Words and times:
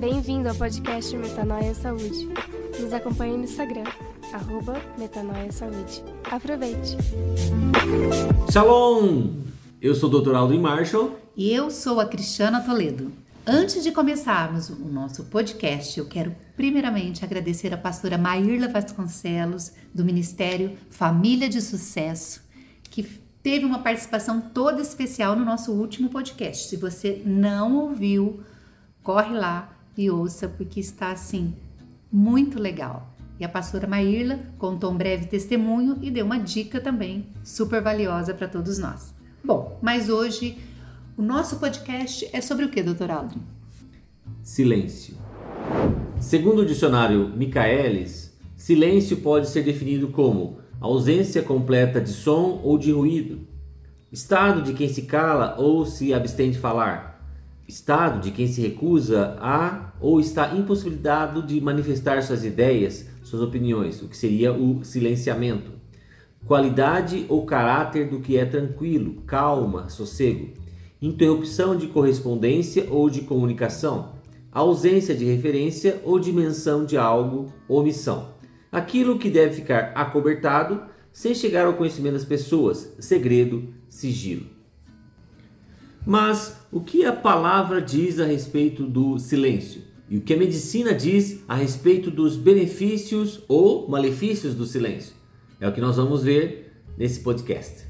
Bem-vindo 0.00 0.48
ao 0.48 0.54
podcast 0.54 1.14
Metanoia 1.14 1.74
Saúde. 1.74 2.26
Nos 2.80 2.90
acompanhe 2.90 3.36
no 3.36 3.44
Instagram, 3.44 3.84
arroba 4.32 4.80
Metanoia 4.96 5.52
Saúde. 5.52 6.02
Aproveite! 6.24 6.96
Shalom! 8.50 9.28
Eu 9.78 9.94
sou 9.94 10.08
o 10.08 10.20
Dr. 10.22 10.34
Aldo 10.34 10.58
Marshall. 10.58 11.18
E 11.36 11.52
eu 11.52 11.70
sou 11.70 12.00
a 12.00 12.06
Cristiana 12.06 12.62
Toledo. 12.62 13.12
Antes 13.46 13.82
de 13.82 13.92
começarmos 13.92 14.70
o 14.70 14.76
nosso 14.86 15.24
podcast, 15.24 15.98
eu 15.98 16.06
quero 16.08 16.34
primeiramente 16.56 17.22
agradecer 17.22 17.74
a 17.74 17.76
pastora 17.76 18.16
Maírla 18.16 18.68
Vasconcelos, 18.68 19.70
do 19.94 20.02
Ministério 20.02 20.78
Família 20.88 21.46
de 21.46 21.60
Sucesso, 21.60 22.40
que 22.84 23.02
teve 23.42 23.66
uma 23.66 23.80
participação 23.80 24.40
toda 24.40 24.80
especial 24.80 25.36
no 25.36 25.44
nosso 25.44 25.72
último 25.72 26.08
podcast. 26.08 26.68
Se 26.70 26.78
você 26.78 27.20
não 27.26 27.76
ouviu, 27.76 28.40
corre 29.02 29.34
lá 29.34 29.76
e 29.96 30.10
ouça, 30.10 30.48
porque 30.48 30.80
está 30.80 31.10
assim 31.10 31.54
muito 32.12 32.60
legal. 32.60 33.14
E 33.38 33.44
a 33.44 33.48
pastora 33.48 33.86
Maírla 33.86 34.38
contou 34.58 34.90
um 34.90 34.96
breve 34.96 35.26
testemunho 35.26 35.98
e 36.02 36.10
deu 36.10 36.26
uma 36.26 36.38
dica 36.38 36.80
também 36.80 37.26
super 37.42 37.82
valiosa 37.82 38.34
para 38.34 38.46
todos 38.46 38.78
nós. 38.78 39.14
Bom, 39.42 39.78
mas 39.80 40.08
hoje 40.10 40.58
o 41.16 41.22
nosso 41.22 41.56
podcast 41.56 42.28
é 42.32 42.40
sobre 42.40 42.66
o 42.66 42.68
que, 42.68 42.82
doutor 42.82 43.10
Aldrin? 43.10 43.40
Silêncio. 44.42 45.14
Segundo 46.20 46.60
o 46.60 46.66
dicionário 46.66 47.30
Michaelis, 47.34 48.36
silêncio 48.56 49.16
pode 49.18 49.48
ser 49.48 49.62
definido 49.62 50.08
como 50.08 50.58
ausência 50.80 51.42
completa 51.42 52.00
de 52.00 52.10
som 52.10 52.60
ou 52.62 52.76
de 52.76 52.92
ruído, 52.92 53.40
estado 54.12 54.60
de 54.60 54.74
quem 54.74 54.88
se 54.88 55.02
cala 55.02 55.56
ou 55.58 55.86
se 55.86 56.12
abstém 56.12 56.50
de 56.50 56.58
falar, 56.58 57.09
estado 57.70 58.20
de 58.20 58.32
quem 58.32 58.46
se 58.46 58.60
recusa 58.60 59.36
a 59.40 59.92
ou 60.00 60.20
está 60.20 60.54
impossibilitado 60.54 61.42
de 61.42 61.60
manifestar 61.60 62.22
suas 62.22 62.44
ideias, 62.44 63.08
suas 63.22 63.40
opiniões, 63.40 64.02
o 64.02 64.08
que 64.08 64.16
seria 64.16 64.52
o 64.52 64.84
silenciamento, 64.84 65.70
qualidade 66.44 67.24
ou 67.28 67.46
caráter 67.46 68.08
do 68.08 68.20
que 68.20 68.36
é 68.36 68.44
tranquilo, 68.44 69.22
calma, 69.22 69.88
sossego, 69.88 70.48
interrupção 71.00 71.76
de 71.76 71.86
correspondência 71.86 72.86
ou 72.90 73.08
de 73.08 73.22
comunicação, 73.22 74.14
ausência 74.50 75.14
de 75.14 75.24
referência 75.24 76.00
ou 76.04 76.18
dimensão 76.18 76.84
de 76.84 76.96
algo, 76.96 77.52
omissão. 77.68 78.34
Aquilo 78.72 79.18
que 79.18 79.30
deve 79.30 79.54
ficar 79.54 79.92
acobertado 79.94 80.82
sem 81.12 81.34
chegar 81.34 81.66
ao 81.66 81.74
conhecimento 81.74 82.14
das 82.14 82.24
pessoas, 82.24 82.94
segredo, 82.98 83.68
sigilo. 83.88 84.59
Mas 86.06 86.56
o 86.72 86.80
que 86.80 87.04
a 87.04 87.12
palavra 87.12 87.80
diz 87.80 88.18
a 88.18 88.24
respeito 88.24 88.86
do 88.86 89.18
silêncio? 89.18 89.82
E 90.08 90.16
o 90.16 90.20
que 90.22 90.32
a 90.32 90.36
medicina 90.36 90.94
diz 90.94 91.42
a 91.46 91.54
respeito 91.54 92.10
dos 92.10 92.36
benefícios 92.36 93.42
ou 93.46 93.88
malefícios 93.88 94.54
do 94.54 94.64
silêncio? 94.64 95.14
É 95.60 95.68
o 95.68 95.72
que 95.72 95.80
nós 95.80 95.96
vamos 95.96 96.22
ver 96.22 96.72
nesse 96.96 97.20
podcast. 97.20 97.86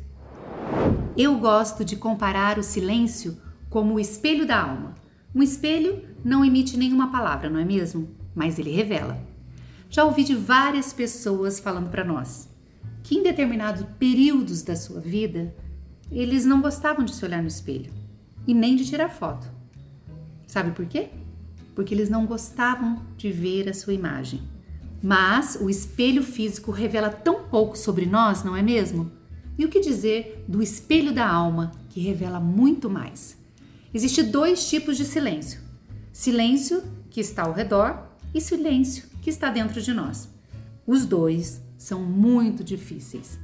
Eu 1.17 1.39
gosto 1.39 1.85
de 1.85 1.97
comparar 1.97 2.59
o 2.59 2.63
silêncio 2.63 3.37
como 3.71 3.95
o 3.95 4.01
espelho 4.01 4.47
da 4.47 4.61
alma. 4.61 4.95
Um 5.33 5.43
espelho 5.43 6.03
não 6.25 6.45
emite 6.45 6.77
nenhuma 6.77 7.13
palavra, 7.13 7.49
não 7.49 7.61
é 7.61 7.65
mesmo? 7.65 8.09
Mas 8.35 8.59
ele 8.59 8.73
revela. 8.73 9.17
Já 9.89 10.05
ouvi 10.05 10.25
de 10.25 10.35
várias 10.35 10.93
pessoas 10.93 11.61
falando 11.61 11.91
para 11.91 12.05
nós 12.05 12.49
que 13.03 13.17
em 13.17 13.23
determinados 13.23 13.85
períodos 13.99 14.63
da 14.63 14.77
sua 14.77 15.01
vida 15.01 15.55
eles 16.11 16.45
não 16.45 16.61
gostavam 16.61 17.05
de 17.05 17.15
se 17.15 17.25
olhar 17.25 17.41
no 17.41 17.49
espelho 17.49 18.00
e 18.51 18.55
nem 18.55 18.75
de 18.75 18.85
tirar 18.85 19.09
foto. 19.09 19.47
Sabe 20.45 20.73
por 20.73 20.85
quê? 20.85 21.11
Porque 21.73 21.95
eles 21.95 22.11
não 22.11 22.27
gostavam 22.27 23.01
de 23.17 23.31
ver 23.31 23.69
a 23.69 23.73
sua 23.73 23.95
imagem. 23.95 24.43
Mas 25.01 25.57
o 25.61 25.71
espelho 25.71 26.21
físico 26.21 26.73
revela 26.73 27.11
tão 27.11 27.45
pouco 27.45 27.79
sobre 27.79 28.07
nós, 28.07 28.43
não 28.43 28.57
é 28.57 28.61
mesmo? 28.61 29.13
E 29.57 29.65
o 29.65 29.69
que 29.69 29.79
dizer 29.79 30.45
do 30.49 30.61
espelho 30.61 31.15
da 31.15 31.29
alma, 31.29 31.71
que 31.91 32.01
revela 32.01 32.41
muito 32.41 32.91
mais? 32.91 33.39
Existem 33.95 34.29
dois 34.29 34.69
tipos 34.69 34.97
de 34.97 35.05
silêncio: 35.05 35.61
silêncio 36.13 36.83
que 37.09 37.21
está 37.21 37.45
ao 37.45 37.53
redor 37.53 38.05
e 38.35 38.41
silêncio 38.41 39.05
que 39.23 39.31
está 39.31 39.49
dentro 39.49 39.81
de 39.81 39.93
nós. 39.93 40.29
Os 40.85 41.07
dois 41.07 41.63
são 41.79 42.01
muito 42.01 42.65
difíceis. 42.65 43.39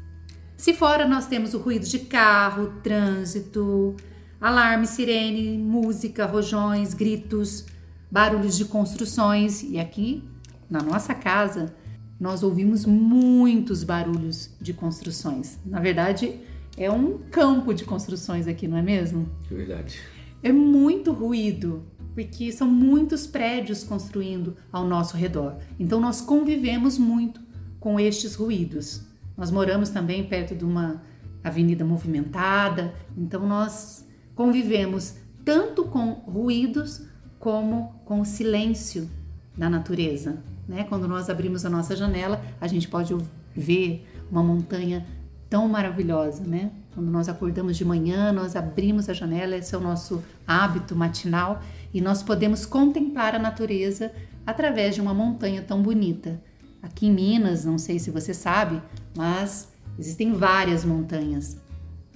Se 0.56 0.74
fora 0.74 1.06
nós 1.06 1.28
temos 1.28 1.54
o 1.54 1.58
ruído 1.58 1.86
de 1.86 2.00
carro, 2.00 2.72
trânsito, 2.82 3.94
alarme, 4.40 4.86
sirene, 4.86 5.58
música, 5.58 6.26
rojões, 6.26 6.94
gritos, 6.94 7.66
barulhos 8.10 8.56
de 8.56 8.64
construções 8.64 9.62
e 9.62 9.78
aqui 9.78 10.22
na 10.68 10.82
nossa 10.82 11.14
casa, 11.14 11.74
nós 12.18 12.42
ouvimos 12.42 12.84
muitos 12.84 13.84
barulhos 13.84 14.50
de 14.60 14.72
construções. 14.72 15.58
Na 15.64 15.80
verdade, 15.80 16.40
é 16.76 16.90
um 16.90 17.18
campo 17.30 17.72
de 17.72 17.84
construções 17.84 18.46
aqui, 18.46 18.66
não 18.66 18.76
é 18.76 18.82
mesmo? 18.82 19.28
É 19.50 19.54
verdade. 19.54 20.00
É 20.42 20.52
muito 20.52 21.12
ruído, 21.12 21.84
porque 22.14 22.50
são 22.52 22.68
muitos 22.68 23.26
prédios 23.26 23.84
construindo 23.84 24.56
ao 24.72 24.86
nosso 24.86 25.16
redor. 25.16 25.56
Então 25.78 26.00
nós 26.00 26.20
convivemos 26.20 26.98
muito 26.98 27.40
com 27.78 28.00
estes 28.00 28.34
ruídos. 28.34 29.02
Nós 29.36 29.50
moramos 29.50 29.90
também 29.90 30.24
perto 30.24 30.54
de 30.54 30.64
uma 30.64 31.02
avenida 31.44 31.84
movimentada, 31.84 32.94
então 33.16 33.46
nós 33.46 34.05
convivemos 34.36 35.14
tanto 35.44 35.84
com 35.84 36.10
ruídos 36.12 37.02
como 37.40 38.00
com 38.04 38.24
silêncio 38.24 39.10
da 39.56 39.68
natureza. 39.68 40.36
Né? 40.68 40.84
Quando 40.84 41.08
nós 41.08 41.28
abrimos 41.28 41.64
a 41.64 41.70
nossa 41.70 41.96
janela, 41.96 42.40
a 42.60 42.68
gente 42.68 42.86
pode 42.86 43.16
ver 43.54 44.06
uma 44.30 44.42
montanha 44.42 45.04
tão 45.48 45.68
maravilhosa, 45.68 46.42
né? 46.44 46.72
Quando 46.92 47.10
nós 47.10 47.28
acordamos 47.28 47.76
de 47.76 47.84
manhã, 47.84 48.32
nós 48.32 48.56
abrimos 48.56 49.08
a 49.08 49.12
janela, 49.12 49.56
esse 49.56 49.74
é 49.74 49.78
o 49.78 49.80
nosso 49.80 50.22
hábito 50.46 50.96
matinal 50.96 51.62
e 51.94 52.00
nós 52.00 52.22
podemos 52.22 52.66
contemplar 52.66 53.34
a 53.34 53.38
natureza 53.38 54.10
através 54.44 54.94
de 54.94 55.00
uma 55.00 55.14
montanha 55.14 55.62
tão 55.62 55.82
bonita. 55.82 56.42
Aqui 56.82 57.06
em 57.06 57.12
Minas, 57.12 57.64
não 57.64 57.78
sei 57.78 57.98
se 57.98 58.10
você 58.10 58.34
sabe, 58.34 58.82
mas 59.16 59.68
existem 59.98 60.32
várias 60.32 60.84
montanhas. 60.84 61.58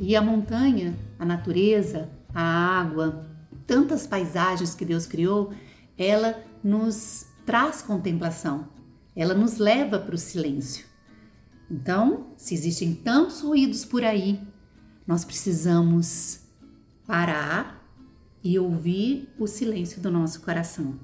E 0.03 0.17
a 0.17 0.23
montanha, 0.23 0.97
a 1.19 1.27
natureza, 1.27 2.09
a 2.35 2.41
água, 2.41 3.27
tantas 3.67 4.07
paisagens 4.07 4.75
que 4.75 4.83
Deus 4.83 5.05
criou, 5.05 5.53
ela 5.99 6.43
nos 6.65 7.27
traz 7.45 7.83
contemplação, 7.83 8.67
ela 9.15 9.35
nos 9.35 9.59
leva 9.59 9.99
para 9.99 10.15
o 10.15 10.19
silêncio. 10.19 10.87
Então, 11.71 12.29
se 12.39 12.55
existem 12.55 12.95
tantos 12.95 13.43
ruídos 13.43 13.85
por 13.85 14.03
aí, 14.03 14.41
nós 15.07 15.23
precisamos 15.23 16.45
parar 17.07 17.87
e 18.43 18.59
ouvir 18.59 19.29
o 19.39 19.47
silêncio 19.47 20.01
do 20.01 20.11
nosso 20.11 20.41
coração. 20.41 20.99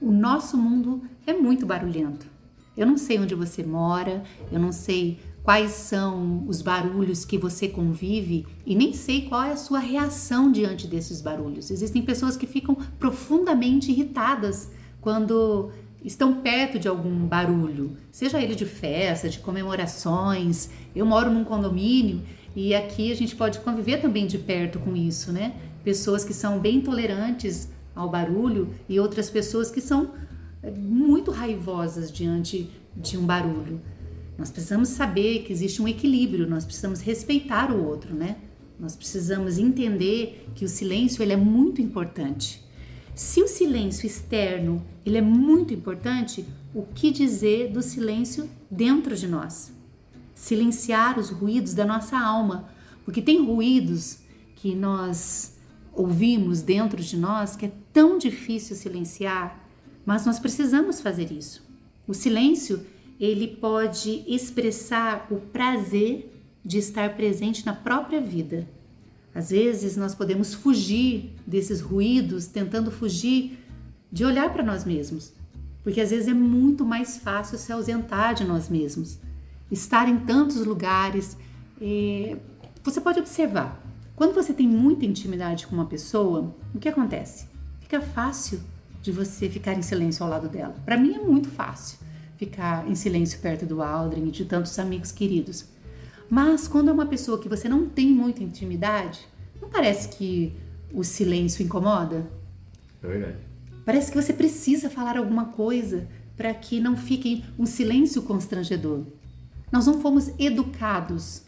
O 0.00 0.10
nosso 0.10 0.56
mundo 0.56 1.02
é 1.26 1.34
muito 1.34 1.66
barulhento. 1.66 2.26
Eu 2.74 2.86
não 2.86 2.96
sei 2.96 3.18
onde 3.18 3.34
você 3.34 3.62
mora, 3.62 4.24
eu 4.50 4.58
não 4.58 4.72
sei 4.72 5.20
quais 5.46 5.70
são 5.70 6.42
os 6.48 6.60
barulhos 6.60 7.24
que 7.24 7.38
você 7.38 7.68
convive 7.68 8.44
e 8.66 8.74
nem 8.74 8.92
sei 8.92 9.28
qual 9.28 9.44
é 9.44 9.52
a 9.52 9.56
sua 9.56 9.78
reação 9.78 10.50
diante 10.50 10.88
desses 10.88 11.22
barulhos. 11.22 11.70
Existem 11.70 12.02
pessoas 12.02 12.36
que 12.36 12.48
ficam 12.48 12.74
profundamente 12.98 13.92
irritadas 13.92 14.68
quando 15.00 15.70
estão 16.04 16.40
perto 16.40 16.80
de 16.80 16.88
algum 16.88 17.24
barulho, 17.28 17.96
seja 18.10 18.42
ele 18.42 18.56
de 18.56 18.66
festa, 18.66 19.28
de 19.28 19.38
comemorações. 19.38 20.68
Eu 20.96 21.06
moro 21.06 21.30
num 21.30 21.44
condomínio 21.44 22.22
e 22.56 22.74
aqui 22.74 23.12
a 23.12 23.14
gente 23.14 23.36
pode 23.36 23.60
conviver 23.60 23.98
também 23.98 24.26
de 24.26 24.38
perto 24.38 24.80
com 24.80 24.96
isso, 24.96 25.30
né? 25.30 25.54
Pessoas 25.84 26.24
que 26.24 26.34
são 26.34 26.58
bem 26.58 26.80
tolerantes 26.80 27.68
ao 27.94 28.10
barulho 28.10 28.74
e 28.88 28.98
outras 28.98 29.30
pessoas 29.30 29.70
que 29.70 29.80
são 29.80 30.10
eh, 30.60 30.72
muito 30.72 31.30
raivosas 31.30 32.10
diante 32.10 32.68
de 32.96 33.16
um 33.16 33.24
barulho. 33.24 33.80
Nós 34.38 34.50
precisamos 34.50 34.90
saber 34.90 35.42
que 35.44 35.52
existe 35.52 35.80
um 35.80 35.88
equilíbrio, 35.88 36.48
nós 36.48 36.64
precisamos 36.64 37.00
respeitar 37.00 37.72
o 37.72 37.84
outro, 37.84 38.14
né? 38.14 38.36
Nós 38.78 38.94
precisamos 38.94 39.58
entender 39.58 40.48
que 40.54 40.64
o 40.64 40.68
silêncio 40.68 41.22
ele 41.22 41.32
é 41.32 41.36
muito 41.36 41.80
importante. 41.80 42.62
Se 43.14 43.42
o 43.42 43.48
silêncio 43.48 44.06
externo 44.06 44.84
ele 45.04 45.16
é 45.16 45.22
muito 45.22 45.72
importante, 45.72 46.44
o 46.74 46.82
que 46.82 47.10
dizer 47.10 47.72
do 47.72 47.82
silêncio 47.82 48.48
dentro 48.70 49.16
de 49.16 49.26
nós? 49.26 49.72
Silenciar 50.34 51.18
os 51.18 51.30
ruídos 51.30 51.72
da 51.72 51.86
nossa 51.86 52.18
alma, 52.18 52.68
porque 53.04 53.22
tem 53.22 53.42
ruídos 53.42 54.18
que 54.56 54.74
nós 54.74 55.56
ouvimos 55.94 56.60
dentro 56.60 57.02
de 57.02 57.16
nós 57.16 57.56
que 57.56 57.64
é 57.64 57.72
tão 57.90 58.18
difícil 58.18 58.76
silenciar, 58.76 59.66
mas 60.04 60.26
nós 60.26 60.38
precisamos 60.38 61.00
fazer 61.00 61.32
isso. 61.32 61.66
O 62.06 62.12
silêncio 62.12 62.84
ele 63.18 63.48
pode 63.48 64.24
expressar 64.26 65.26
o 65.30 65.36
prazer 65.36 66.32
de 66.64 66.78
estar 66.78 67.16
presente 67.16 67.64
na 67.64 67.72
própria 67.72 68.20
vida 68.20 68.66
às 69.36 69.50
vezes 69.50 69.98
nós 69.98 70.14
podemos 70.14 70.54
fugir 70.54 71.34
desses 71.46 71.82
ruídos, 71.82 72.46
tentando 72.46 72.90
fugir 72.90 73.58
de 74.10 74.24
olhar 74.24 74.50
para 74.50 74.62
nós 74.62 74.82
mesmos, 74.82 75.30
porque 75.84 76.00
às 76.00 76.08
vezes 76.08 76.26
é 76.26 76.32
muito 76.32 76.86
mais 76.86 77.18
fácil 77.18 77.58
se 77.58 77.70
ausentar 77.70 78.32
de 78.32 78.44
nós 78.44 78.70
mesmos, 78.70 79.18
estar 79.70 80.08
em 80.08 80.20
tantos 80.20 80.64
lugares. 80.64 81.36
É... 81.78 82.38
Você 82.82 82.98
pode 82.98 83.20
observar, 83.20 83.78
quando 84.14 84.32
você 84.32 84.54
tem 84.54 84.66
muita 84.66 85.04
intimidade 85.04 85.66
com 85.66 85.74
uma 85.74 85.84
pessoa, 85.84 86.56
o 86.74 86.78
que 86.78 86.88
acontece? 86.88 87.46
Fica 87.80 88.00
fácil 88.00 88.58
de 89.02 89.12
você 89.12 89.50
ficar 89.50 89.74
em 89.74 89.82
silêncio 89.82 90.24
ao 90.24 90.30
lado 90.30 90.48
dela. 90.48 90.74
Para 90.82 90.96
mim 90.96 91.14
é 91.14 91.18
muito 91.18 91.50
fácil 91.50 91.98
ficar 92.36 92.88
em 92.88 92.94
silêncio 92.94 93.40
perto 93.40 93.66
do 93.66 93.82
Aldrin 93.82 94.28
e 94.28 94.30
de 94.30 94.44
tantos 94.44 94.78
amigos 94.78 95.12
queridos. 95.12 95.66
Mas 96.28 96.66
quando 96.66 96.90
é 96.90 96.92
uma 96.92 97.06
pessoa 97.06 97.40
que 97.40 97.48
você 97.48 97.68
não 97.68 97.88
tem 97.88 98.08
muita 98.08 98.42
intimidade, 98.42 99.26
não 99.60 99.68
parece 99.68 100.08
que 100.08 100.54
o 100.92 101.04
silêncio 101.04 101.64
incomoda? 101.64 102.30
É 103.02 103.06
verdade. 103.06 103.36
Parece 103.84 104.10
que 104.10 104.20
você 104.20 104.32
precisa 104.32 104.90
falar 104.90 105.16
alguma 105.16 105.46
coisa 105.46 106.08
para 106.36 106.52
que 106.52 106.80
não 106.80 106.96
fique 106.96 107.44
um 107.58 107.64
silêncio 107.64 108.22
constrangedor. 108.22 109.04
Nós 109.70 109.86
não 109.86 110.00
fomos 110.00 110.30
educados 110.38 111.42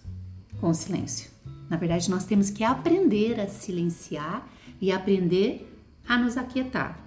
com 0.61 0.70
o 0.70 0.75
silêncio. 0.75 1.31
Na 1.69 1.76
verdade, 1.76 2.11
nós 2.11 2.25
temos 2.25 2.50
que 2.50 2.64
aprender 2.64 3.38
a 3.40 3.49
silenciar 3.49 4.49
e 4.81 4.90
aprender 4.90 5.69
a 6.08 6.17
nos 6.17 6.37
aquietar. 6.37 6.99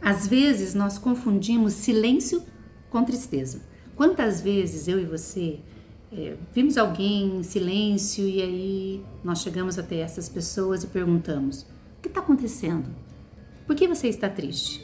Às 0.00 0.26
vezes 0.26 0.74
nós 0.74 0.98
confundimos 0.98 1.74
silêncio 1.74 2.42
com 2.94 3.02
tristeza. 3.02 3.60
Quantas 3.96 4.40
vezes 4.40 4.86
eu 4.86 5.00
e 5.00 5.04
você 5.04 5.58
é, 6.12 6.36
vimos 6.52 6.78
alguém 6.78 7.38
em 7.38 7.42
silêncio 7.42 8.24
e 8.24 8.40
aí 8.40 9.04
nós 9.24 9.40
chegamos 9.40 9.80
até 9.80 9.96
essas 9.96 10.28
pessoas 10.28 10.84
e 10.84 10.86
perguntamos: 10.86 11.62
o 11.62 12.02
que 12.02 12.06
está 12.06 12.20
acontecendo? 12.20 12.88
Por 13.66 13.74
que 13.74 13.88
você 13.88 14.06
está 14.06 14.28
triste? 14.28 14.80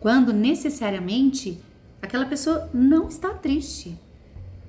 Quando 0.00 0.32
necessariamente 0.32 1.62
aquela 2.02 2.26
pessoa 2.26 2.68
não 2.74 3.06
está 3.06 3.28
triste. 3.28 3.96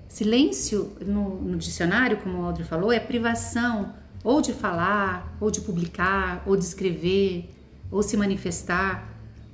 Silêncio, 0.08 0.92
no, 1.04 1.42
no 1.42 1.58
dicionário, 1.58 2.18
como 2.18 2.42
o 2.42 2.46
Audrey 2.46 2.68
falou, 2.68 2.92
é 2.92 3.00
privação 3.00 3.96
ou 4.24 4.40
de 4.40 4.54
falar, 4.54 5.36
ou 5.40 5.50
de 5.50 5.62
publicar, 5.62 6.44
ou 6.46 6.56
de 6.56 6.64
escrever, 6.64 7.50
ou 7.90 8.04
se 8.04 8.16
manifestar 8.16 9.10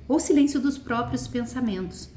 ou 0.08 0.18
silêncio 0.18 0.58
dos 0.58 0.78
próprios 0.78 1.28
pensamentos. 1.28 2.10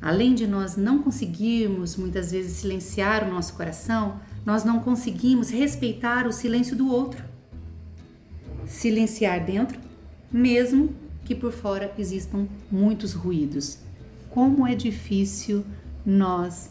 Além 0.00 0.34
de 0.34 0.46
nós 0.46 0.76
não 0.76 1.02
conseguirmos 1.02 1.96
muitas 1.96 2.30
vezes 2.30 2.58
silenciar 2.58 3.26
o 3.26 3.30
nosso 3.30 3.54
coração, 3.54 4.20
nós 4.44 4.64
não 4.64 4.80
conseguimos 4.80 5.50
respeitar 5.50 6.26
o 6.26 6.32
silêncio 6.32 6.76
do 6.76 6.90
outro. 6.90 7.24
Silenciar 8.66 9.44
dentro, 9.44 9.78
mesmo 10.30 10.94
que 11.24 11.34
por 11.34 11.52
fora 11.52 11.92
existam 11.98 12.46
muitos 12.70 13.12
ruídos. 13.12 13.78
Como 14.30 14.66
é 14.66 14.74
difícil 14.74 15.64
nós 16.04 16.70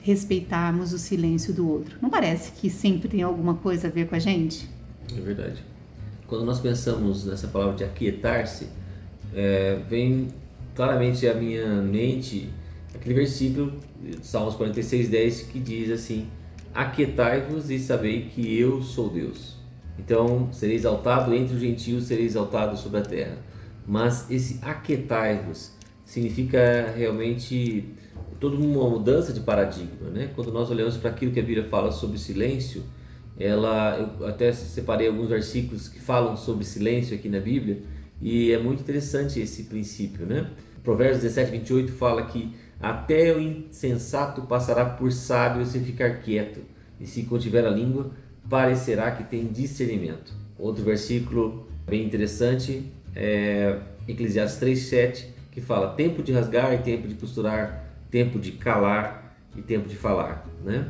respeitarmos 0.00 0.92
o 0.92 0.98
silêncio 0.98 1.54
do 1.54 1.68
outro. 1.68 1.96
Não 2.02 2.10
parece 2.10 2.52
que 2.52 2.68
sempre 2.68 3.08
tem 3.08 3.22
alguma 3.22 3.54
coisa 3.54 3.86
a 3.86 3.90
ver 3.90 4.08
com 4.08 4.16
a 4.16 4.18
gente? 4.18 4.68
É 5.16 5.20
verdade. 5.20 5.62
Quando 6.26 6.44
nós 6.44 6.58
pensamos 6.58 7.24
nessa 7.24 7.46
palavra 7.46 7.76
de 7.76 7.84
aquietar-se, 7.84 8.66
é, 9.32 9.78
vem 9.88 10.28
claramente 10.74 11.28
à 11.28 11.34
minha 11.34 11.80
mente 11.82 12.48
aquele 13.02 13.16
versículo, 13.16 13.72
Salmos 14.22 14.54
46, 14.54 15.08
10, 15.08 15.42
que 15.42 15.58
diz 15.58 15.90
assim: 15.90 16.28
Aquietai-vos 16.72 17.68
e 17.68 17.78
sabei 17.78 18.26
que 18.26 18.58
eu 18.58 18.80
sou 18.80 19.10
Deus. 19.10 19.56
Então, 19.98 20.48
serei 20.52 20.76
exaltado 20.76 21.34
entre 21.34 21.54
os 21.54 21.60
gentios, 21.60 22.04
serei 22.04 22.24
exaltado 22.24 22.76
sobre 22.78 23.00
a 23.00 23.02
terra. 23.02 23.38
Mas 23.86 24.30
esse 24.30 24.60
aquietai-vos 24.62 25.72
significa 26.04 26.92
realmente 26.96 27.84
toda 28.38 28.56
uma 28.56 28.88
mudança 28.88 29.32
de 29.32 29.40
paradigma, 29.40 30.08
né? 30.08 30.30
Quando 30.34 30.52
nós 30.52 30.70
olhamos 30.70 30.96
para 30.96 31.10
aquilo 31.10 31.32
que 31.32 31.40
a 31.40 31.42
Bíblia 31.42 31.64
fala 31.64 31.90
sobre 31.90 32.18
silêncio, 32.18 32.84
ela 33.38 34.16
eu 34.20 34.26
até 34.26 34.52
separei 34.52 35.08
alguns 35.08 35.28
versículos 35.28 35.88
que 35.88 36.00
falam 36.00 36.36
sobre 36.36 36.64
silêncio 36.64 37.16
aqui 37.16 37.28
na 37.28 37.40
Bíblia 37.40 37.82
e 38.20 38.52
é 38.52 38.58
muito 38.58 38.80
interessante 38.80 39.40
esse 39.40 39.64
princípio, 39.64 40.24
né? 40.24 40.48
Provérbios 40.84 41.22
17, 41.22 41.50
28 41.50 41.92
fala 41.92 42.24
que 42.26 42.52
até 42.82 43.32
o 43.32 43.40
insensato 43.40 44.42
passará 44.42 44.84
por 44.84 45.12
sábio 45.12 45.64
se 45.64 45.78
ficar 45.80 46.20
quieto, 46.20 46.60
e 47.00 47.06
se 47.06 47.22
contiver 47.22 47.64
a 47.64 47.70
língua, 47.70 48.10
parecerá 48.48 49.10
que 49.12 49.24
tem 49.24 49.46
discernimento. 49.46 50.34
Outro 50.58 50.84
versículo 50.84 51.66
bem 51.86 52.04
interessante 52.04 52.92
é 53.14 53.78
Eclesiastes 54.06 54.60
3,7, 54.60 55.26
que 55.50 55.60
fala 55.60 55.94
tempo 55.94 56.22
de 56.22 56.32
rasgar 56.32 56.72
e 56.74 56.78
tempo 56.78 57.08
de 57.08 57.14
costurar, 57.14 57.86
tempo 58.10 58.38
de 58.38 58.52
calar 58.52 59.36
e 59.56 59.62
tempo 59.62 59.88
de 59.88 59.96
falar. 59.96 60.46
Né? 60.64 60.86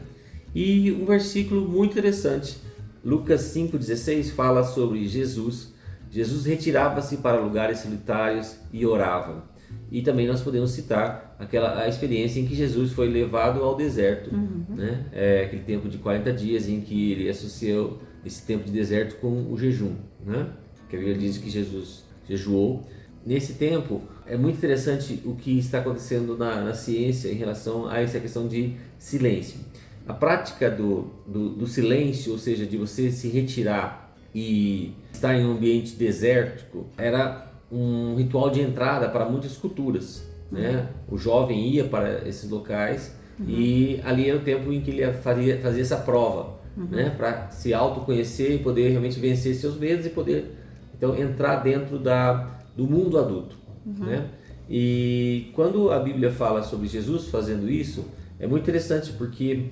E 0.54 0.92
um 0.92 1.04
versículo 1.04 1.68
muito 1.68 1.92
interessante, 1.92 2.58
Lucas 3.04 3.42
5,16, 3.54 4.30
fala 4.32 4.64
sobre 4.64 5.06
Jesus 5.06 5.72
Jesus 6.12 6.44
retirava-se 6.44 7.16
para 7.16 7.40
lugares 7.40 7.78
solitários 7.78 8.56
e 8.70 8.84
orava. 8.84 9.44
E 9.90 10.00
também 10.00 10.26
nós 10.26 10.40
podemos 10.40 10.70
citar 10.70 11.36
aquela 11.38 11.82
a 11.82 11.88
experiência 11.88 12.40
em 12.40 12.46
que 12.46 12.54
Jesus 12.54 12.92
foi 12.92 13.08
levado 13.08 13.62
ao 13.62 13.76
deserto, 13.76 14.34
uhum. 14.34 14.64
né? 14.70 15.04
É, 15.12 15.44
aquele 15.44 15.62
tempo 15.62 15.88
de 15.88 15.98
40 15.98 16.32
dias 16.32 16.68
em 16.68 16.80
que 16.80 17.12
ele 17.12 17.28
associou 17.28 18.00
esse 18.24 18.46
tempo 18.46 18.64
de 18.64 18.70
deserto 18.70 19.16
com 19.16 19.52
o 19.52 19.58
jejum, 19.58 19.94
né? 20.24 20.48
Que 20.88 20.96
a 20.96 20.98
Bíblia 20.98 21.18
diz 21.18 21.36
que 21.36 21.50
Jesus 21.50 22.04
jejuou. 22.26 22.86
Nesse 23.24 23.54
tempo, 23.54 24.02
é 24.26 24.36
muito 24.36 24.56
interessante 24.56 25.20
o 25.24 25.34
que 25.34 25.58
está 25.58 25.78
acontecendo 25.78 26.36
na, 26.36 26.62
na 26.62 26.74
ciência 26.74 27.28
em 27.28 27.34
relação 27.34 27.86
a 27.86 28.00
essa 28.00 28.18
questão 28.18 28.48
de 28.48 28.74
silêncio. 28.98 29.60
A 30.08 30.14
prática 30.14 30.70
do, 30.70 31.10
do, 31.26 31.50
do 31.50 31.66
silêncio, 31.66 32.32
ou 32.32 32.38
seja, 32.38 32.66
de 32.66 32.76
você 32.76 33.10
se 33.10 33.28
retirar 33.28 34.12
e 34.34 34.94
estar 35.12 35.36
em 35.36 35.44
um 35.44 35.52
ambiente 35.52 35.94
desértico 35.94 36.86
era 36.96 37.51
um 37.72 38.14
ritual 38.16 38.50
de 38.50 38.60
entrada 38.60 39.08
para 39.08 39.24
muitas 39.24 39.56
culturas. 39.56 40.30
Né? 40.50 40.86
O 41.10 41.16
jovem 41.16 41.66
ia 41.68 41.84
para 41.84 42.28
esses 42.28 42.48
locais 42.50 43.16
uhum. 43.40 43.46
e 43.48 44.00
ali 44.04 44.28
era 44.28 44.36
o 44.36 44.42
tempo 44.42 44.70
em 44.70 44.82
que 44.82 44.90
ele 44.90 45.10
fazia, 45.14 45.58
fazia 45.58 45.80
essa 45.80 45.96
prova, 45.96 46.58
uhum. 46.76 46.88
né? 46.90 47.08
para 47.16 47.50
se 47.50 47.72
autoconhecer 47.72 48.52
e 48.52 48.58
poder 48.58 48.90
realmente 48.90 49.18
vencer 49.18 49.54
seus 49.54 49.78
medos 49.78 50.04
e 50.04 50.10
poder 50.10 50.54
então 50.94 51.16
entrar 51.16 51.56
dentro 51.56 51.98
da, 51.98 52.60
do 52.76 52.86
mundo 52.86 53.18
adulto. 53.18 53.56
Uhum. 53.86 54.04
Né? 54.04 54.26
E 54.68 55.50
quando 55.54 55.90
a 55.90 55.98
Bíblia 55.98 56.30
fala 56.30 56.62
sobre 56.62 56.86
Jesus 56.86 57.28
fazendo 57.28 57.68
isso, 57.70 58.04
é 58.38 58.46
muito 58.46 58.62
interessante 58.62 59.12
porque 59.12 59.70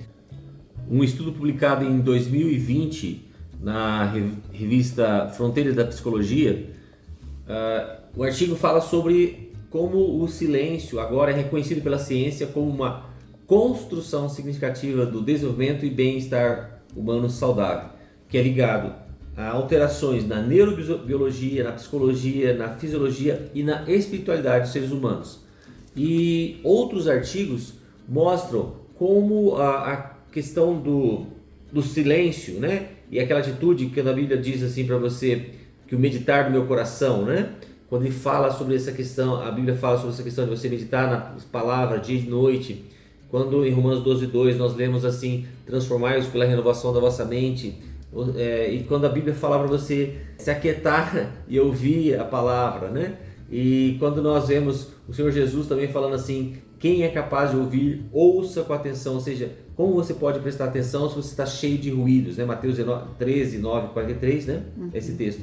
um 0.89 1.03
estudo 1.03 1.31
publicado 1.31 1.85
em 1.85 1.99
2020 1.99 3.29
na 3.61 4.11
revista 4.51 5.27
Fronteiras 5.29 5.75
da 5.75 5.85
Psicologia, 5.85 6.67
uh, 7.51 8.01
o 8.15 8.23
artigo 8.23 8.55
fala 8.55 8.81
sobre 8.81 9.51
como 9.69 10.21
o 10.21 10.27
silêncio 10.27 10.99
agora 10.99 11.31
é 11.31 11.35
reconhecido 11.35 11.81
pela 11.81 11.97
ciência 11.97 12.47
como 12.47 12.69
uma 12.69 13.09
construção 13.45 14.29
significativa 14.29 15.05
do 15.05 15.21
desenvolvimento 15.21 15.85
e 15.85 15.89
bem-estar 15.89 16.81
humano 16.95 17.29
saudável, 17.29 17.89
que 18.29 18.37
é 18.37 18.41
ligado 18.41 18.93
a 19.35 19.49
alterações 19.49 20.27
na 20.27 20.41
neurobiologia, 20.41 21.63
na 21.63 21.71
psicologia, 21.71 22.53
na 22.53 22.69
fisiologia 22.69 23.49
e 23.53 23.63
na 23.63 23.89
espiritualidade 23.89 24.63
dos 24.63 24.73
seres 24.73 24.91
humanos. 24.91 25.39
E 25.95 26.59
outros 26.63 27.07
artigos 27.07 27.73
mostram 28.07 28.75
como 28.95 29.55
a, 29.55 29.93
a 29.93 29.97
questão 30.31 30.79
do, 30.79 31.25
do 31.71 31.81
silêncio, 31.81 32.59
né? 32.59 32.89
E 33.09 33.19
aquela 33.19 33.39
atitude 33.39 33.87
que 33.87 33.99
a 33.99 34.13
Bíblia 34.13 34.37
diz 34.37 34.63
assim 34.63 34.85
para 34.85 34.97
você, 34.97 35.49
que 35.91 35.95
o 35.97 35.99
meditar 35.99 36.45
do 36.45 36.51
meu 36.51 36.65
coração, 36.65 37.25
né? 37.25 37.49
Quando 37.89 38.03
ele 38.03 38.13
fala 38.13 38.49
sobre 38.49 38.77
essa 38.77 38.93
questão, 38.93 39.41
a 39.41 39.51
Bíblia 39.51 39.75
fala 39.75 39.97
sobre 39.97 40.13
essa 40.13 40.23
questão 40.23 40.45
de 40.45 40.49
você 40.49 40.69
meditar 40.69 41.33
nas 41.33 41.43
palavras 41.43 42.07
dia 42.07 42.17
e 42.17 42.29
noite. 42.29 42.85
Quando 43.29 43.65
em 43.65 43.71
Romanos 43.73 44.01
12, 44.01 44.27
2 44.27 44.57
nós 44.57 44.73
lemos 44.73 45.03
assim, 45.03 45.45
transformai-os 45.65 46.27
pela 46.27 46.45
renovação 46.45 46.93
da 46.93 47.01
vossa 47.01 47.25
mente. 47.25 47.77
É, 48.37 48.71
e 48.71 48.85
quando 48.85 49.03
a 49.03 49.09
Bíblia 49.09 49.33
fala 49.35 49.59
para 49.59 49.67
você 49.67 50.15
se 50.37 50.49
aquietar 50.49 51.29
e 51.45 51.59
ouvir 51.59 52.17
a 52.17 52.23
palavra, 52.23 52.87
né? 52.87 53.17
E 53.51 53.97
quando 53.99 54.21
nós 54.21 54.47
vemos 54.47 54.93
o 55.09 55.13
Senhor 55.13 55.29
Jesus 55.29 55.67
também 55.67 55.89
falando 55.89 56.13
assim, 56.13 56.55
quem 56.79 57.03
é 57.03 57.09
capaz 57.09 57.51
de 57.51 57.57
ouvir, 57.57 58.05
ouça 58.13 58.63
com 58.63 58.71
atenção, 58.71 59.15
ou 59.15 59.19
seja, 59.19 59.51
como 59.75 59.93
você 59.93 60.13
pode 60.13 60.39
prestar 60.39 60.65
atenção 60.65 61.09
se 61.09 61.17
você 61.17 61.31
está 61.31 61.45
cheio 61.45 61.77
de 61.77 61.89
ruídos, 61.89 62.37
né? 62.37 62.45
Mateus 62.45 62.77
13, 63.17 63.57
9, 63.57 63.89
43, 63.89 64.45
né? 64.45 64.63
Uhum. 64.77 64.89
Esse 64.93 65.15
texto. 65.15 65.41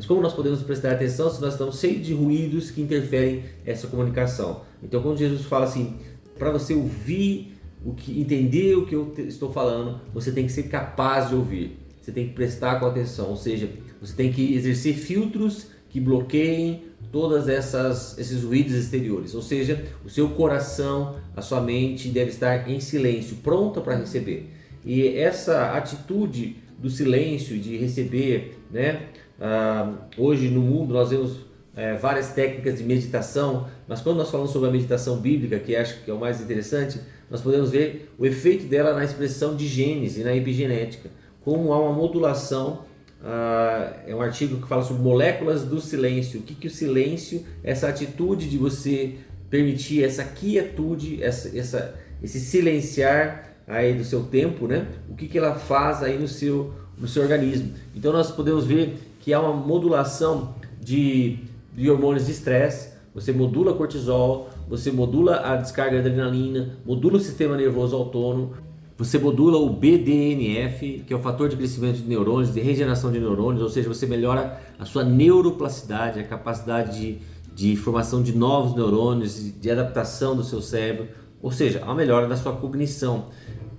Mas 0.00 0.06
como 0.06 0.22
nós 0.22 0.32
podemos 0.32 0.62
prestar 0.62 0.92
atenção 0.92 1.28
se 1.28 1.42
nós 1.42 1.52
estamos 1.52 1.78
cheios 1.78 2.06
de 2.06 2.14
ruídos 2.14 2.70
que 2.70 2.80
interferem 2.80 3.44
essa 3.66 3.86
comunicação? 3.86 4.62
Então, 4.82 5.02
quando 5.02 5.18
Jesus 5.18 5.42
fala 5.42 5.66
assim, 5.66 5.98
para 6.38 6.50
você 6.50 6.72
ouvir 6.72 7.58
o 7.84 7.92
que 7.92 8.18
entender 8.18 8.74
o 8.76 8.86
que 8.86 8.94
eu 8.94 9.12
estou 9.18 9.52
falando, 9.52 10.00
você 10.14 10.32
tem 10.32 10.46
que 10.46 10.52
ser 10.52 10.62
capaz 10.62 11.28
de 11.28 11.34
ouvir. 11.34 11.76
Você 12.00 12.12
tem 12.12 12.28
que 12.28 12.32
prestar 12.32 12.80
com 12.80 12.86
atenção, 12.86 13.28
ou 13.28 13.36
seja, 13.36 13.68
você 14.00 14.14
tem 14.14 14.32
que 14.32 14.54
exercer 14.54 14.94
filtros 14.94 15.66
que 15.90 16.00
bloqueiem 16.00 16.84
todas 17.12 17.46
essas 17.46 18.16
esses 18.16 18.42
ruídos 18.42 18.72
exteriores, 18.72 19.34
ou 19.34 19.42
seja, 19.42 19.84
o 20.02 20.08
seu 20.08 20.30
coração, 20.30 21.16
a 21.36 21.42
sua 21.42 21.60
mente 21.60 22.08
deve 22.08 22.30
estar 22.30 22.70
em 22.70 22.80
silêncio, 22.80 23.36
pronta 23.42 23.82
para 23.82 23.96
receber. 23.96 24.48
E 24.82 25.06
essa 25.08 25.72
atitude 25.76 26.56
do 26.78 26.88
silêncio, 26.88 27.58
de 27.58 27.76
receber, 27.76 28.58
né? 28.70 29.10
Ah, 29.40 29.92
hoje 30.18 30.48
no 30.48 30.60
mundo 30.60 30.92
nós 30.92 31.08
vemos 31.08 31.38
é, 31.74 31.94
várias 31.94 32.32
técnicas 32.32 32.78
de 32.78 32.84
meditação, 32.84 33.66
mas 33.88 34.02
quando 34.02 34.18
nós 34.18 34.30
falamos 34.30 34.52
sobre 34.52 34.68
a 34.68 34.72
meditação 34.72 35.16
bíblica, 35.16 35.58
que 35.58 35.74
acho 35.74 36.04
que 36.04 36.10
é 36.10 36.14
o 36.14 36.18
mais 36.18 36.40
interessante, 36.40 37.00
nós 37.30 37.40
podemos 37.40 37.70
ver 37.70 38.12
o 38.18 38.26
efeito 38.26 38.66
dela 38.66 38.92
na 38.92 39.04
expressão 39.04 39.56
de 39.56 39.66
genes 39.66 40.18
e 40.18 40.24
na 40.24 40.34
epigenética, 40.36 41.08
como 41.42 41.72
há 41.72 41.80
uma 41.80 41.92
modulação. 41.92 42.84
Ah, 43.22 43.94
é 44.06 44.14
um 44.14 44.20
artigo 44.20 44.60
que 44.60 44.68
fala 44.68 44.82
sobre 44.82 45.02
moléculas 45.02 45.64
do 45.64 45.80
silêncio. 45.80 46.40
O 46.40 46.42
que, 46.42 46.54
que 46.54 46.66
o 46.66 46.70
silêncio, 46.70 47.44
essa 47.62 47.88
atitude 47.88 48.48
de 48.48 48.58
você 48.58 49.14
permitir 49.48 50.04
essa 50.04 50.24
quietude, 50.24 51.22
essa, 51.22 51.56
essa, 51.56 51.94
esse 52.22 52.40
silenciar 52.40 53.56
aí 53.66 53.94
do 53.94 54.04
seu 54.04 54.24
tempo, 54.24 54.66
né? 54.66 54.86
O 55.08 55.14
que, 55.14 55.28
que 55.28 55.38
ela 55.38 55.54
faz 55.54 56.02
aí 56.02 56.18
no 56.18 56.28
seu, 56.28 56.72
no 56.98 57.06
seu 57.06 57.22
organismo. 57.22 57.72
Então 57.94 58.12
nós 58.12 58.30
podemos 58.30 58.64
ver 58.66 58.96
que 59.20 59.32
há 59.32 59.40
uma 59.40 59.52
modulação 59.52 60.54
de, 60.80 61.38
de 61.72 61.88
hormônios 61.90 62.26
de 62.26 62.32
estresse, 62.32 62.90
você 63.14 63.32
modula 63.32 63.74
cortisol, 63.74 64.48
você 64.68 64.90
modula 64.90 65.40
a 65.44 65.56
descarga 65.56 66.00
de 66.00 66.08
adrenalina, 66.08 66.78
modula 66.84 67.16
o 67.16 67.20
sistema 67.20 67.56
nervoso 67.56 67.94
autônomo, 67.94 68.54
você 68.96 69.18
modula 69.18 69.58
o 69.58 69.70
BDNF, 69.70 71.04
que 71.06 71.12
é 71.12 71.16
o 71.16 71.20
fator 71.20 71.48
de 71.48 71.56
crescimento 71.56 71.96
de 71.96 72.08
neurônios, 72.08 72.52
de 72.52 72.60
regeneração 72.60 73.10
de 73.10 73.18
neurônios, 73.18 73.62
ou 73.62 73.68
seja, 73.68 73.88
você 73.88 74.06
melhora 74.06 74.60
a 74.78 74.84
sua 74.84 75.02
neuroplasticidade, 75.02 76.20
a 76.20 76.24
capacidade 76.24 76.98
de, 76.98 77.18
de 77.54 77.76
formação 77.76 78.22
de 78.22 78.36
novos 78.36 78.74
neurônios, 78.74 79.58
de 79.58 79.70
adaptação 79.70 80.36
do 80.36 80.44
seu 80.44 80.60
cérebro, 80.60 81.08
ou 81.42 81.50
seja, 81.50 81.82
a 81.84 81.94
melhora 81.94 82.28
da 82.28 82.36
sua 82.36 82.52
cognição. 82.52 83.26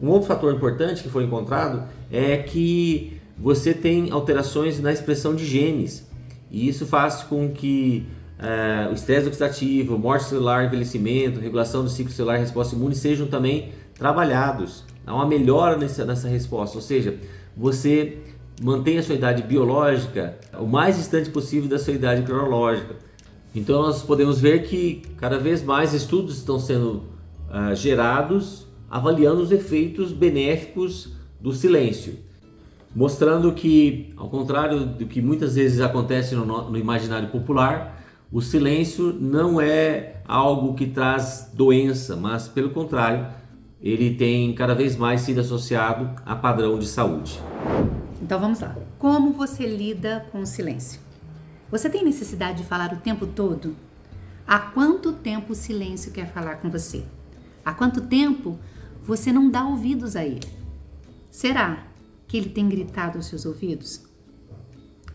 Um 0.02 0.10
outro 0.10 0.28
fator 0.28 0.54
importante 0.54 1.04
que 1.04 1.10
foi 1.10 1.26
encontrado 1.26 1.88
é 2.12 2.38
que 2.38 3.21
você 3.42 3.74
tem 3.74 4.12
alterações 4.12 4.80
na 4.80 4.92
expressão 4.92 5.36
de 5.36 5.46
genes, 5.46 6.08
e 6.50 6.68
isso 6.68 6.86
faz 6.86 7.24
com 7.24 7.50
que 7.50 8.06
é, 8.38 8.88
o 8.90 8.94
estresse 8.94 9.28
oxidativo, 9.28 9.98
morte 9.98 10.26
celular, 10.26 10.66
envelhecimento, 10.66 11.40
regulação 11.40 11.84
do 11.84 11.90
ciclo 11.90 12.12
celular 12.12 12.38
resposta 12.38 12.76
imune 12.76 12.96
sejam 12.96 13.28
também 13.28 13.72
trabalhados. 13.96 14.84
Há 15.06 15.14
uma 15.16 15.26
melhora 15.26 15.78
nessa, 15.78 16.06
nessa 16.06 16.28
resposta, 16.28 16.78
ou 16.78 16.82
seja, 16.82 17.18
você 17.58 18.18
mantém 18.62 18.98
a 18.98 19.04
sua 19.04 19.16
idade 19.16 19.42
biológica 19.42 20.38
o 20.60 20.68
mais 20.68 20.98
distante 20.98 21.30
possível 21.32 21.68
da 21.68 21.80
sua 21.80 21.94
idade 21.94 22.22
cronológica. 22.22 22.96
Então 23.56 23.82
nós 23.82 24.04
podemos 24.04 24.40
ver 24.40 24.64
que 24.64 25.02
cada 25.18 25.38
vez 25.38 25.64
mais 25.64 25.94
estudos 25.94 26.38
estão 26.38 26.60
sendo 26.60 27.04
uh, 27.50 27.76
gerados 27.76 28.68
avaliando 28.90 29.42
os 29.42 29.52
efeitos 29.52 30.12
benéficos 30.12 31.14
do 31.40 31.54
silêncio, 31.54 32.20
mostrando 32.96 33.54
que, 33.54 34.14
ao 34.18 34.30
contrário 34.30 34.86
do 34.86 35.06
que 35.06 35.22
muitas 35.22 35.56
vezes 35.56 35.80
acontece 35.80 36.36
no, 36.36 36.46
no 36.70 36.78
imaginário 36.78 37.30
popular, 37.30 38.02
o 38.32 38.42
silêncio 38.42 39.14
não 39.14 39.60
é 39.60 40.22
algo 40.28 40.74
que 40.74 40.88
traz 40.88 41.50
doença, 41.54 42.16
mas 42.16 42.48
pelo 42.48 42.70
contrário, 42.70 43.28
ele 43.82 44.16
tem 44.16 44.54
cada 44.54 44.76
vez 44.76 44.96
mais 44.96 45.22
sido 45.22 45.42
associado 45.42 46.10
a 46.26 46.36
padrão 46.36 46.78
de 46.78 46.88
saúde. 46.88 47.42
Então 48.22 48.40
vamos 48.40 48.60
lá. 48.60 48.76
Como 49.00 49.34
você 49.34 49.66
lida 49.66 50.26
com 50.32 50.42
o 50.42 50.46
silêncio? 50.46 51.00
Você 51.70 51.90
tem 51.90 52.04
necessidade 52.04 52.60
de 52.60 52.64
falar 52.64 52.94
o 52.94 52.98
tempo 52.98 53.26
todo? 53.26 53.76
Há 54.48 54.60
quanto 54.60 55.14
tempo 55.14 55.54
o 55.54 55.56
silêncio 55.56 56.12
quer 56.12 56.32
falar 56.32 56.56
com 56.56 56.70
você? 56.70 57.04
Há 57.66 57.74
quanto 57.74 58.02
tempo 58.02 58.60
você 59.04 59.32
não 59.32 59.50
dá 59.50 59.66
ouvidos 59.66 60.16
a 60.16 60.24
ele? 60.24 60.48
Será 61.30 61.91
que 62.32 62.38
ele 62.38 62.50
tem 62.50 62.70
gritado 62.70 63.18
aos 63.18 63.26
seus 63.26 63.46
ouvidos? 63.46 64.04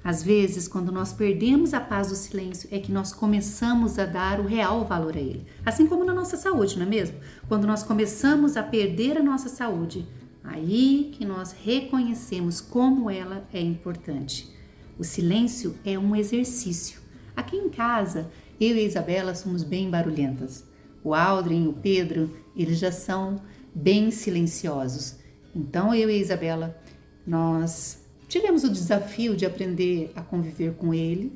Às 0.04 0.22
vezes, 0.22 0.68
quando 0.68 0.92
nós 0.92 1.14
perdemos 1.14 1.72
a 1.72 1.80
paz 1.80 2.10
do 2.10 2.14
silêncio, 2.14 2.68
é 2.70 2.78
que 2.78 2.92
nós 2.92 3.10
começamos 3.10 3.98
a 3.98 4.04
dar 4.04 4.38
o 4.38 4.46
real 4.46 4.84
valor 4.84 5.16
a 5.16 5.20
ele. 5.20 5.46
Assim 5.64 5.86
como 5.86 6.04
na 6.04 6.12
nossa 6.12 6.36
saúde, 6.36 6.78
não 6.78 6.84
é 6.84 6.88
mesmo? 6.88 7.16
Quando 7.48 7.66
nós 7.66 7.82
começamos 7.82 8.54
a 8.54 8.62
perder 8.62 9.16
a 9.16 9.22
nossa 9.22 9.48
saúde, 9.48 10.06
aí 10.44 11.10
que 11.14 11.24
nós 11.24 11.52
reconhecemos 11.64 12.60
como 12.60 13.10
ela 13.10 13.48
é 13.50 13.62
importante. 13.62 14.54
O 14.98 15.02
silêncio 15.02 15.74
é 15.86 15.98
um 15.98 16.14
exercício. 16.14 17.00
Aqui 17.34 17.56
em 17.56 17.70
casa, 17.70 18.30
eu 18.60 18.76
e 18.76 18.80
a 18.80 18.82
Isabela 18.82 19.34
somos 19.34 19.64
bem 19.64 19.88
barulhentas. 19.88 20.64
O 21.02 21.14
Aldrin, 21.14 21.66
o 21.66 21.72
Pedro, 21.72 22.36
eles 22.54 22.78
já 22.78 22.92
são 22.92 23.40
bem 23.74 24.10
silenciosos. 24.10 25.16
Então, 25.54 25.94
eu 25.94 26.10
e 26.10 26.12
a 26.12 26.18
Isabela, 26.18 26.78
nós 27.26 28.06
Tivemos 28.28 28.64
o 28.64 28.70
desafio 28.70 29.36
de 29.36 29.46
aprender 29.46 30.10
a 30.16 30.20
conviver 30.20 30.74
com 30.74 30.92
ele 30.92 31.32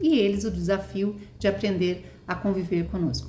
e 0.00 0.18
eles 0.18 0.44
o 0.44 0.50
desafio 0.50 1.16
de 1.38 1.48
aprender 1.48 2.16
a 2.26 2.34
conviver 2.34 2.86
conosco. 2.86 3.28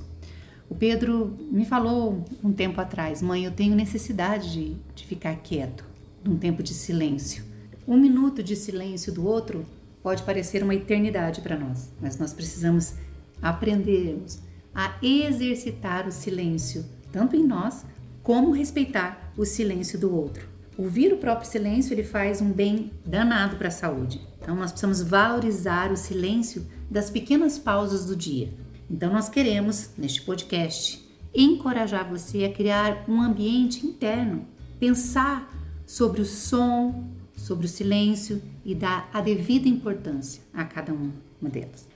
O 0.68 0.74
Pedro 0.76 1.36
me 1.50 1.64
falou 1.64 2.24
um 2.44 2.52
tempo 2.52 2.80
atrás, 2.80 3.20
mãe, 3.20 3.44
eu 3.44 3.50
tenho 3.50 3.74
necessidade 3.74 4.52
de, 4.52 4.76
de 4.94 5.04
ficar 5.04 5.34
quieto, 5.36 5.84
de 6.22 6.30
um 6.30 6.38
tempo 6.38 6.62
de 6.62 6.72
silêncio. 6.72 7.42
Um 7.86 7.96
minuto 7.96 8.44
de 8.44 8.54
silêncio 8.54 9.12
do 9.12 9.26
outro 9.26 9.66
pode 10.00 10.22
parecer 10.22 10.62
uma 10.62 10.74
eternidade 10.74 11.40
para 11.40 11.58
nós, 11.58 11.90
mas 12.00 12.16
nós 12.16 12.32
precisamos 12.32 12.94
aprendermos 13.42 14.38
a 14.72 14.94
exercitar 15.02 16.06
o 16.06 16.12
silêncio, 16.12 16.84
tanto 17.10 17.34
em 17.34 17.44
nós 17.44 17.84
como 18.22 18.52
respeitar 18.52 19.32
o 19.36 19.44
silêncio 19.44 19.98
do 19.98 20.14
outro. 20.14 20.59
Ouvir 20.76 21.12
o 21.12 21.18
próprio 21.18 21.48
silêncio 21.48 21.92
ele 21.92 22.02
faz 22.02 22.40
um 22.40 22.52
bem 22.52 22.90
danado 23.04 23.56
para 23.56 23.68
a 23.68 23.72
saúde. 23.72 24.20
Então 24.40 24.54
nós 24.54 24.70
precisamos 24.70 25.02
valorizar 25.02 25.92
o 25.92 25.96
silêncio 25.96 26.66
das 26.90 27.10
pequenas 27.10 27.58
pausas 27.58 28.06
do 28.06 28.16
dia. 28.16 28.52
Então 28.90 29.12
nós 29.12 29.28
queremos 29.28 29.90
neste 29.96 30.22
podcast 30.22 31.06
encorajar 31.34 32.08
você 32.08 32.44
a 32.44 32.52
criar 32.52 33.04
um 33.08 33.20
ambiente 33.20 33.86
interno, 33.86 34.46
pensar 34.78 35.52
sobre 35.86 36.20
o 36.20 36.24
som, 36.24 37.08
sobre 37.36 37.66
o 37.66 37.68
silêncio 37.68 38.42
e 38.64 38.74
dar 38.74 39.08
a 39.12 39.20
devida 39.20 39.68
importância 39.68 40.42
a 40.52 40.64
cada 40.64 40.92
um 40.92 41.29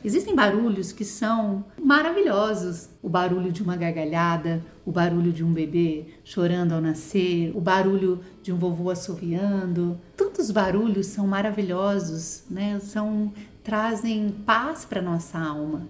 Existem 0.03 0.35
barulhos 0.35 0.93
que 0.93 1.05
são 1.05 1.65
maravilhosos. 1.79 2.89
O 3.03 3.09
barulho 3.09 3.53
de 3.53 3.63
uma 3.63 3.77
gargalhada, 3.77 4.65
o 4.87 4.91
barulho 4.91 5.33
de 5.33 5.45
um 5.45 5.53
bebê 5.53 6.07
chorando 6.25 6.73
ao 6.73 6.81
nascer, 6.81 7.53
o 7.55 7.61
barulho 7.61 8.21
de 8.43 8.53
um 8.53 8.57
vovô 8.57 8.91
assoviando. 8.91 10.01
Tantos 10.17 10.51
barulhos 10.51 11.07
são 11.07 11.27
maravilhosos, 11.27 12.45
né? 12.51 12.81
São 12.81 13.33
trazem 13.65 14.31
paz 14.45 14.85
para 14.85 15.01
nossa 15.01 15.39
alma. 15.39 15.89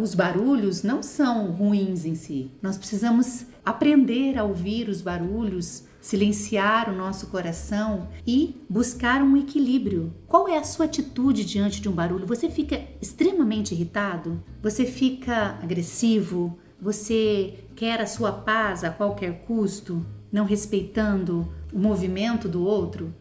Os 0.00 0.14
barulhos 0.14 0.84
não 0.84 1.02
são 1.02 1.50
ruins 1.50 2.04
em 2.06 2.14
si. 2.14 2.50
Nós 2.62 2.78
precisamos 2.78 3.44
aprender 3.66 4.38
a 4.38 4.44
ouvir 4.44 4.88
os 4.88 5.02
barulhos 5.02 5.88
silenciar 6.00 6.88
o 6.88 6.96
nosso 6.96 7.26
coração 7.26 8.08
e 8.26 8.56
buscar 8.70 9.20
um 9.20 9.36
equilíbrio. 9.36 10.14
Qual 10.26 10.48
é 10.48 10.56
a 10.56 10.64
sua 10.64 10.86
atitude 10.86 11.44
diante 11.44 11.80
de 11.80 11.88
um 11.88 11.92
barulho? 11.92 12.26
Você 12.26 12.48
fica 12.48 12.80
extremamente 13.02 13.74
irritado? 13.74 14.42
Você 14.62 14.86
fica 14.86 15.58
agressivo? 15.62 16.56
Você 16.80 17.64
quer 17.74 18.00
a 18.00 18.06
sua 18.06 18.32
paz 18.32 18.84
a 18.84 18.90
qualquer 18.90 19.44
custo, 19.44 20.06
não 20.30 20.44
respeitando 20.44 21.52
o 21.72 21.78
movimento 21.78 22.48
do 22.48 22.64
outro? 22.64 23.12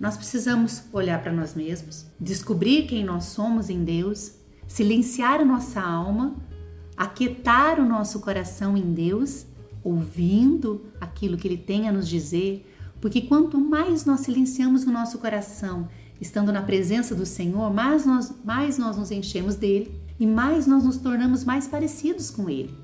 Nós 0.00 0.16
precisamos 0.16 0.84
olhar 0.94 1.22
para 1.22 1.30
nós 1.30 1.54
mesmos, 1.54 2.06
descobrir 2.18 2.86
quem 2.86 3.04
nós 3.04 3.24
somos 3.24 3.68
em 3.68 3.84
Deus, 3.84 4.32
silenciar 4.66 5.40
a 5.40 5.44
nossa 5.44 5.78
alma, 5.78 6.36
aquietar 6.96 7.78
o 7.78 7.86
nosso 7.86 8.18
coração 8.20 8.78
em 8.78 8.94
Deus 8.94 9.44
ouvindo 9.84 10.86
aquilo 11.00 11.36
que 11.36 11.46
Ele 11.46 11.56
tem 11.56 11.86
a 11.86 11.92
nos 11.92 12.08
dizer, 12.08 12.66
porque 13.00 13.20
quanto 13.20 13.58
mais 13.58 14.04
nós 14.04 14.20
silenciamos 14.20 14.84
o 14.84 14.90
nosso 14.90 15.18
coração, 15.18 15.88
estando 16.20 16.52
na 16.52 16.62
presença 16.62 17.14
do 17.14 17.24
Senhor, 17.24 17.72
mais 17.72 18.04
nós, 18.04 18.34
mais 18.44 18.78
nós 18.78 18.96
nos 18.96 19.10
enchemos 19.10 19.54
dele 19.54 20.00
e 20.18 20.26
mais 20.26 20.66
nós 20.66 20.84
nos 20.84 20.98
tornamos 20.98 21.44
mais 21.44 21.66
parecidos 21.66 22.30
com 22.30 22.48
Ele. 22.48 22.74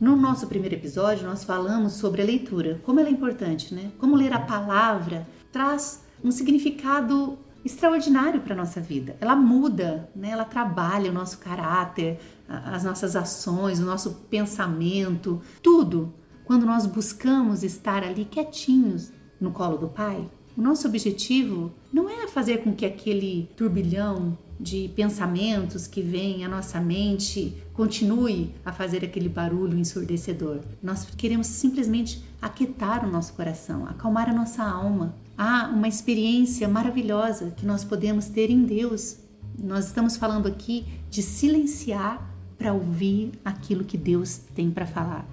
No 0.00 0.16
nosso 0.16 0.48
primeiro 0.48 0.74
episódio, 0.74 1.26
nós 1.26 1.44
falamos 1.44 1.92
sobre 1.92 2.22
a 2.22 2.24
leitura, 2.24 2.80
como 2.84 2.98
ela 2.98 3.08
é 3.08 3.12
importante, 3.12 3.72
né? 3.72 3.92
Como 3.98 4.16
ler 4.16 4.32
a 4.32 4.40
palavra 4.40 5.26
traz 5.52 6.02
um 6.22 6.30
significado 6.30 7.38
extraordinário 7.64 8.40
para 8.40 8.54
a 8.54 8.56
nossa 8.56 8.80
vida. 8.80 9.16
Ela 9.20 9.36
muda, 9.36 10.10
né? 10.14 10.30
ela 10.30 10.44
trabalha 10.44 11.10
o 11.10 11.14
nosso 11.14 11.38
caráter, 11.38 12.18
as 12.48 12.84
nossas 12.84 13.14
ações, 13.14 13.78
o 13.78 13.84
nosso 13.84 14.10
pensamento, 14.28 15.40
tudo 15.62 16.12
quando 16.44 16.66
nós 16.66 16.86
buscamos 16.86 17.62
estar 17.62 18.02
ali 18.02 18.24
quietinhos 18.24 19.12
no 19.40 19.52
colo 19.52 19.76
do 19.76 19.88
Pai, 19.88 20.28
o 20.56 20.60
nosso 20.60 20.86
objetivo 20.86 21.72
não 21.92 22.10
é 22.10 22.28
fazer 22.28 22.58
com 22.58 22.74
que 22.74 22.84
aquele 22.84 23.48
turbilhão 23.56 24.36
de 24.60 24.90
pensamentos 24.94 25.86
que 25.86 26.02
vêm 26.02 26.44
à 26.44 26.48
nossa 26.48 26.78
mente 26.78 27.56
continue 27.72 28.54
a 28.64 28.72
fazer 28.72 29.04
aquele 29.04 29.28
barulho 29.28 29.78
ensurdecedor. 29.78 30.60
Nós 30.82 31.06
queremos 31.16 31.46
simplesmente 31.46 32.22
aquietar 32.40 33.04
o 33.04 33.10
nosso 33.10 33.32
coração, 33.32 33.86
acalmar 33.86 34.28
a 34.28 34.34
nossa 34.34 34.62
alma. 34.62 35.14
Há 35.36 35.68
uma 35.68 35.88
experiência 35.88 36.68
maravilhosa 36.68 37.50
que 37.56 37.66
nós 37.66 37.84
podemos 37.84 38.26
ter 38.26 38.50
em 38.50 38.62
Deus. 38.64 39.18
Nós 39.58 39.86
estamos 39.86 40.16
falando 40.16 40.46
aqui 40.46 40.86
de 41.10 41.22
silenciar 41.22 42.30
para 42.56 42.72
ouvir 42.72 43.32
aquilo 43.44 43.84
que 43.84 43.96
Deus 43.96 44.38
tem 44.54 44.70
para 44.70 44.86
falar. 44.86 45.26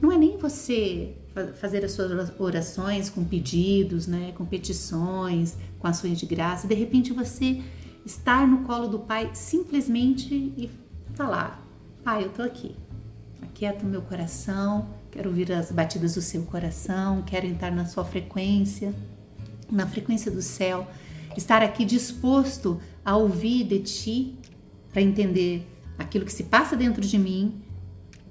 Não 0.00 0.10
é 0.10 0.18
nem 0.18 0.36
você 0.36 1.14
fazer 1.56 1.84
as 1.84 1.92
suas 1.92 2.32
orações 2.38 3.10
com 3.10 3.24
pedidos, 3.24 4.06
né, 4.06 4.32
com 4.36 4.44
petições, 4.44 5.56
com 5.78 5.86
ações 5.86 6.18
de 6.18 6.26
graça. 6.26 6.66
De 6.66 6.74
repente 6.74 7.12
você 7.12 7.62
estar 8.04 8.46
no 8.46 8.64
colo 8.64 8.86
do 8.86 8.98
Pai 9.00 9.30
simplesmente 9.34 10.34
e 10.34 10.70
falar: 11.14 11.64
Pai, 12.02 12.24
eu 12.24 12.30
tô 12.30 12.42
aqui. 12.42 12.74
Aquieta 13.42 13.84
o 13.84 13.88
meu 13.88 14.02
coração, 14.02 14.88
quero 15.10 15.28
ouvir 15.28 15.52
as 15.52 15.70
batidas 15.70 16.14
do 16.14 16.20
seu 16.20 16.42
coração, 16.42 17.22
quero 17.22 17.46
entrar 17.46 17.70
na 17.70 17.86
sua 17.86 18.04
frequência, 18.04 18.94
na 19.74 19.86
frequência 19.86 20.30
do 20.30 20.42
céu, 20.42 20.86
estar 21.36 21.62
aqui 21.62 21.84
disposto 21.84 22.80
a 23.04 23.16
ouvir 23.16 23.64
de 23.64 23.80
ti 23.80 24.38
para 24.92 25.02
entender 25.02 25.68
aquilo 25.98 26.24
que 26.24 26.32
se 26.32 26.44
passa 26.44 26.76
dentro 26.76 27.02
de 27.02 27.18
mim 27.18 27.60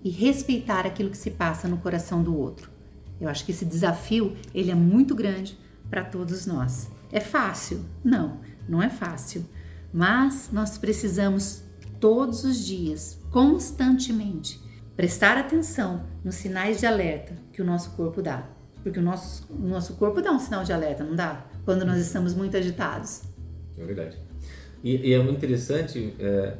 e 0.04 0.10
respeitar 0.10 0.86
aquilo 0.86 1.10
que 1.10 1.18
se 1.18 1.32
passa 1.32 1.68
no 1.68 1.78
coração 1.78 2.24
do 2.24 2.38
outro. 2.38 2.72
Eu 3.20 3.30
acho 3.30 3.46
que 3.46 3.52
esse 3.52 3.66
desafio 3.66 4.36
ele 4.54 4.72
é 4.72 4.76
muito 4.76 5.16
grande 5.16 5.58
para 5.90 6.04
todos 6.04 6.46
nós. 6.46 6.90
É 7.12 7.20
fácil? 7.20 7.86
Não, 8.04 8.40
não 8.68 8.82
é 8.82 8.90
fácil. 8.90 9.46
Mas 9.94 10.50
nós 10.52 10.78
precisamos 10.78 11.64
todos 12.00 12.44
os 12.44 12.66
dias, 12.66 13.20
constantemente, 13.30 14.60
prestar 14.96 15.38
atenção 15.38 16.06
nos 16.24 16.36
sinais 16.36 16.80
de 16.80 16.86
alerta 16.86 17.36
que 17.52 17.62
o 17.62 17.66
nosso 17.66 17.92
corpo 17.92 18.22
dá. 18.22 18.50
Porque 18.84 19.00
o 19.00 19.02
nosso, 19.02 19.48
nosso 19.58 19.94
corpo 19.94 20.22
dá 20.22 20.32
um 20.32 20.40
sinal 20.40 20.64
de 20.64 20.74
alerta, 20.74 21.04
não 21.04 21.16
dá? 21.16 21.46
Quando 21.64 21.86
nós 21.86 21.98
estamos 22.00 22.34
muito 22.34 22.58
agitados. 22.58 23.22
É 23.78 23.86
verdade. 23.86 24.18
E, 24.84 25.10
e 25.10 25.14
é 25.14 25.20
muito 25.20 25.38
interessante 25.38 26.14
é, 26.20 26.58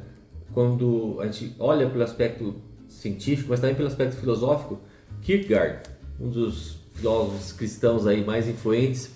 quando 0.52 1.18
a 1.20 1.26
gente 1.26 1.54
olha 1.58 1.88
pelo 1.88 2.02
aspecto 2.02 2.56
científico, 2.88 3.50
mas 3.50 3.60
também 3.60 3.76
pelo 3.76 3.88
aspecto 3.88 4.16
filosófico. 4.16 4.80
Kierkegaard, 5.20 5.80
um 6.18 6.28
dos 6.28 6.78
filósofos 6.94 7.52
cristãos 7.52 8.06
aí 8.06 8.24
mais 8.24 8.48
influentes, 8.48 9.10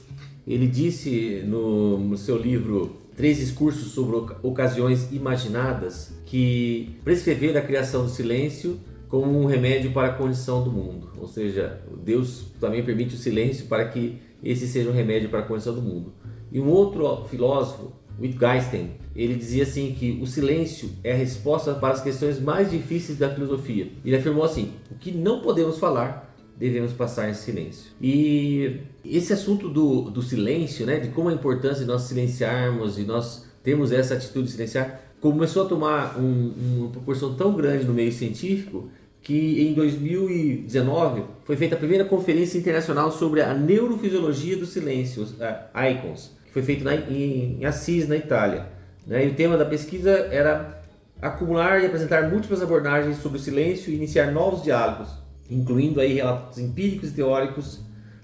ele 0.47 0.67
disse 0.67 1.43
no, 1.47 1.99
no 1.99 2.17
seu 2.17 2.37
livro 2.37 2.97
Três 3.17 3.39
Discursos 3.39 3.93
sobre 3.93 4.17
Ocasiões 4.43 5.13
Imaginadas 5.13 6.13
que 6.25 6.97
prescrever 7.05 7.57
a 7.57 7.63
criação 7.63 8.05
do 8.05 8.11
silêncio 8.11 8.79
como 9.09 9.41
um 9.41 9.47
remédio 9.47 9.93
para 9.93 10.09
a 10.09 10.13
condição 10.13 10.63
do 10.63 10.71
mundo. 10.71 11.11
Ou 11.19 11.27
seja, 11.27 11.81
Deus 12.05 12.47
também 12.61 12.85
permite 12.85 13.15
o 13.15 13.19
silêncio 13.19 13.67
para 13.67 13.89
que 13.89 14.21
esse 14.43 14.67
seja 14.69 14.91
um 14.91 14.93
remédio 14.93 15.29
para 15.29 15.41
a 15.41 15.43
condição 15.43 15.75
do 15.75 15.83
mundo. 15.83 16.13
E 16.53 16.61
um 16.61 16.69
outro 16.69 17.25
filósofo, 17.29 17.93
Wittgenstein, 18.21 18.93
ele 19.15 19.35
dizia 19.35 19.63
assim 19.63 19.95
que 19.99 20.19
o 20.23 20.27
silêncio 20.27 20.91
é 21.03 21.13
a 21.13 21.17
resposta 21.17 21.75
para 21.75 21.95
as 21.95 22.03
questões 22.03 22.41
mais 22.41 22.71
difíceis 22.71 23.19
da 23.19 23.29
filosofia. 23.31 23.91
Ele 24.05 24.17
afirmou 24.17 24.45
assim: 24.45 24.73
o 24.91 24.95
que 24.95 25.11
não 25.11 25.41
podemos 25.41 25.79
falar 25.79 26.29
devemos 26.57 26.93
passar 26.93 27.31
em 27.31 27.35
silêncio. 27.35 27.93
E 28.01 28.81
esse 29.05 29.33
assunto 29.33 29.69
do, 29.69 30.11
do 30.11 30.21
silêncio, 30.23 30.85
né, 30.85 30.99
de 30.99 31.09
como 31.09 31.29
a 31.29 31.33
importância 31.33 31.81
de 31.81 31.87
nós 31.87 32.03
silenciarmos 32.03 32.99
e 32.99 33.05
nós 33.05 33.47
termos 33.63 33.93
essa 33.93 34.15
atitude 34.15 34.47
de 34.47 34.53
silenciar, 34.53 35.01
começou 35.21 35.67
a 35.67 35.69
tomar 35.69 36.19
um, 36.19 36.53
uma 36.79 36.91
proporção 36.91 37.35
tão 37.35 37.55
grande 37.55 37.85
no 37.85 37.93
meio 37.93 38.13
científico 38.13 38.89
que 39.21 39.69
em 39.69 39.75
2019 39.75 41.25
foi 41.45 41.57
feita 41.57 41.75
a 41.75 41.79
primeira 41.79 42.05
conferência 42.05 42.59
internacional 42.59 43.11
sobre 43.11 43.43
a 43.43 43.53
neurofisiologia 43.53 44.57
do 44.57 44.65
silêncio, 44.65 45.27
a 45.75 45.91
ICONS, 45.91 46.33
que 46.47 46.53
foi 46.53 46.63
feita 46.63 46.95
em, 46.95 47.65
Assis, 47.65 48.07
na 48.09 48.17
Itália. 48.17 48.67
Né? 49.07 49.27
E 49.27 49.29
o 49.29 49.35
tema 49.35 49.57
da 49.57 49.65
pesquisa 49.65 50.11
era 50.11 50.83
acumular 51.21 51.83
e 51.83 51.87
apresentar 51.87 52.31
múltiplas 52.31 52.63
abordagens 52.63 53.19
sobre 53.19 53.39
o 53.39 53.41
silêncio 53.41 53.93
e 53.93 53.97
iniciar 53.97 54.31
novos 54.31 54.63
diálogos 54.63 55.09
incluindo 55.51 56.01
aí 56.01 56.15
relatos 56.15 56.59
empíricos 56.59 57.11
e 57.11 57.15
teóricos 57.15 57.81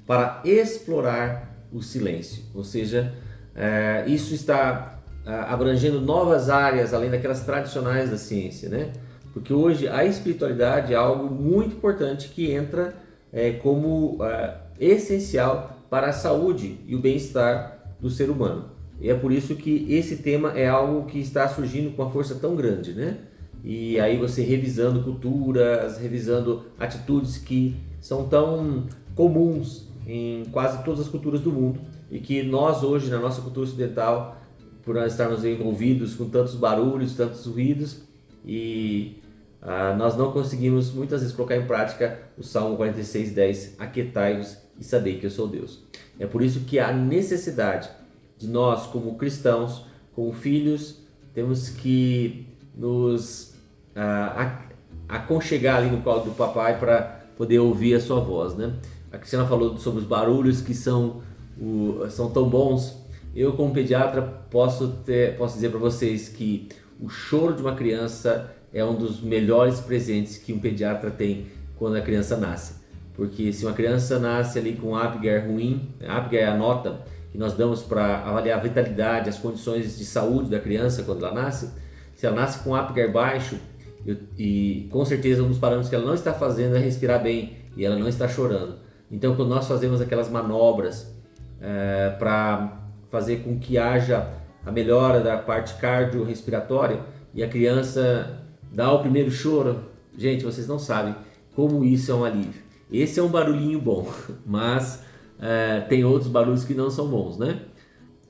para 0.07 0.43
explorar 0.45 1.67
o 1.73 1.83
silêncio. 1.83 2.45
Ou 2.55 2.63
seja, 2.63 3.15
é, 3.55 4.05
isso 4.07 4.35
está 4.35 4.94
abrangendo 5.27 6.01
novas 6.01 6.51
áreas 6.51 6.93
além 6.93 7.11
daquelas 7.11 7.41
tradicionais 7.41 8.11
da 8.11 8.17
ciência, 8.17 8.69
né? 8.69 8.93
Porque 9.33 9.53
hoje 9.53 9.89
a 9.89 10.05
espiritualidade 10.05 10.93
é 10.93 10.97
algo 10.97 11.33
muito 11.33 11.77
importante 11.77 12.29
que 12.29 12.53
entra 12.53 12.95
é, 13.33 13.53
como 13.53 14.19
é, 14.23 14.55
essencial 14.79 15.79
para 15.91 16.09
a 16.09 16.13
saúde 16.13 16.79
e 16.87 16.95
o 16.95 17.01
bem-estar 17.01 17.97
do 18.01 18.09
ser 18.09 18.31
humano. 18.31 18.71
E 19.01 19.11
é 19.11 19.15
por 19.15 19.33
isso 19.33 19.57
que 19.57 19.87
esse 19.93 20.19
tema 20.19 20.53
é 20.57 20.69
algo 20.69 21.07
que 21.07 21.19
está 21.19 21.49
surgindo 21.49 21.95
com 21.97 22.03
uma 22.03 22.11
força 22.11 22.37
tão 22.37 22.55
grande, 22.55 22.93
né? 22.93 23.19
E 23.65 23.99
aí 23.99 24.19
você 24.19 24.43
revisando 24.43 25.03
culturas, 25.03 25.99
revisando 25.99 26.65
atitudes 26.79 27.39
que 27.39 27.75
são 28.01 28.29
tão 28.29 28.85
comuns 29.15 29.89
em 30.07 30.45
quase 30.53 30.85
todas 30.85 31.01
as 31.01 31.09
culturas 31.09 31.41
do 31.41 31.51
mundo 31.51 31.81
e 32.11 32.19
que 32.19 32.43
nós 32.43 32.83
hoje 32.83 33.11
na 33.11 33.19
nossa 33.19 33.41
cultura 33.41 33.67
ocidental, 33.67 34.37
por 34.85 34.95
nós 34.95 35.13
estarmos 35.13 35.45
envolvidos 35.45 36.15
com 36.15 36.29
tantos 36.29 36.55
barulhos, 36.55 37.15
tantos 37.15 37.47
ruídos 37.47 38.03
e 38.45 39.23
ah, 39.63 39.95
nós 39.97 40.17
não 40.17 40.31
conseguimos 40.31 40.93
muitas 40.93 41.23
vezes 41.23 41.35
colocar 41.35 41.57
em 41.57 41.67
prática 41.67 42.21
o 42.37 42.43
Salmo 42.43 42.77
46:10, 42.77 43.75
aquietai-vos 43.79 44.59
e 44.79 44.85
sabei 44.85 45.19
que 45.19 45.27
eu 45.27 45.31
sou 45.31 45.49
Deus. 45.49 45.83
É 46.19 46.27
por 46.27 46.43
isso 46.43 46.61
que 46.61 46.79
há 46.79 46.93
necessidade 46.93 47.89
de 48.37 48.47
nós 48.47 48.87
como 48.87 49.17
cristãos, 49.17 49.87
como 50.15 50.33
filhos, 50.33 50.99
temos 51.33 51.69
que 51.69 52.47
nos 52.77 53.55
a, 53.97 54.61
aconchegar 55.09 55.77
ali 55.77 55.91
no 55.91 56.03
colo 56.03 56.25
do 56.25 56.31
papai 56.33 56.79
para 56.79 57.25
poder 57.37 57.59
ouvir 57.59 57.95
a 57.95 58.01
sua 58.01 58.21
voz, 58.21 58.55
né? 58.55 58.75
A 59.11 59.19
Cristiana 59.19 59.47
falou 59.47 59.79
sobre 59.79 60.01
os 60.01 60.07
barulhos 60.07 60.61
que 60.61 60.75
são, 60.75 61.23
o, 61.61 62.05
são 62.11 62.31
tão 62.31 62.49
bons. 62.49 63.04
Eu, 63.35 63.55
como 63.55 63.73
pediatra, 63.73 64.23
posso, 64.23 64.89
ter, 65.05 65.37
posso 65.37 65.55
dizer 65.55 65.71
para 65.71 65.79
vocês 65.79 66.29
que 66.29 66.69
o 67.01 67.09
choro 67.09 67.55
de 67.55 67.63
uma 67.63 67.75
criança 67.75 68.55
é 68.73 68.85
um 68.85 68.95
dos 68.95 69.21
melhores 69.21 69.81
presentes 69.81 70.39
que 70.39 70.53
um 70.53 70.59
pediatra 70.59 71.11
tem 71.11 71.47
quando 71.77 71.97
a 71.97 72.01
criança 72.01 72.37
nasce. 72.37 72.85
Porque 73.15 73.53
se 73.53 73.67
uma 73.67 73.75
criança 73.75 74.19
nasce 74.19 74.59
ali 74.59 74.75
com 74.75 74.97
Apgar 74.97 75.47
ruim, 75.47 75.89
Apgar 76.07 76.39
é 76.39 76.47
a 76.47 76.57
nota 76.57 77.01
que 77.33 77.39
nós 77.39 77.55
damos 77.55 77.83
para 77.83 78.19
avaliar 78.19 78.59
a 78.59 78.63
vitalidade, 78.63 79.29
as 79.29 79.39
condições 79.39 79.99
de 79.99 80.05
saúde 80.05 80.51
da 80.51 80.61
criança 80.61 81.03
quando 81.03 81.25
ela 81.25 81.35
nasce. 81.35 81.71
Se 82.15 82.27
ela 82.27 82.37
nasce 82.37 82.63
com 82.63 82.75
Apgar 82.75 83.11
baixo, 83.11 83.59
e, 84.07 84.19
e 84.39 84.89
com 84.91 85.05
certeza 85.05 85.43
um 85.43 85.49
dos 85.49 85.59
parâmetros 85.59 85.89
que 85.89 85.97
ela 85.97 86.05
não 86.05 86.15
está 86.15 86.33
fazendo 86.33 86.77
é 86.77 86.79
respirar 86.79 87.23
bem 87.23 87.57
e 87.77 87.85
ela 87.85 87.97
não 87.97 88.09
está 88.09 88.29
chorando. 88.29 88.77
Então, 89.11 89.35
quando 89.35 89.49
nós 89.49 89.67
fazemos 89.67 90.01
aquelas 90.01 90.29
manobras 90.29 91.13
é, 91.61 92.11
para 92.19 92.84
fazer 93.15 93.45
com 93.45 93.57
que 93.61 93.79
haja 93.79 94.29
a 94.67 94.73
melhora 94.73 95.21
da 95.21 95.39
parte 95.39 95.75
cardiorrespiratória 95.81 96.99
e 97.33 97.45
a 97.45 97.49
criança 97.49 98.43
dá 98.73 98.93
o 98.93 98.99
primeiro 98.99 99.31
choro, 99.31 99.85
gente, 100.19 100.45
vocês 100.45 100.67
não 100.67 100.81
sabem 100.81 101.15
como 101.55 101.85
isso 101.85 102.11
é 102.11 102.15
um 102.17 102.25
alívio. 102.25 102.61
Esse 102.91 103.21
é 103.21 103.23
um 103.23 103.29
barulhinho 103.29 103.81
bom, 103.81 104.13
mas 104.45 105.05
é, 105.39 105.79
tem 105.83 106.05
outros 106.05 106.29
barulhos 106.29 106.65
que 106.65 106.75
não 106.75 106.91
são 106.91 107.07
bons, 107.07 107.39
né? 107.39 107.61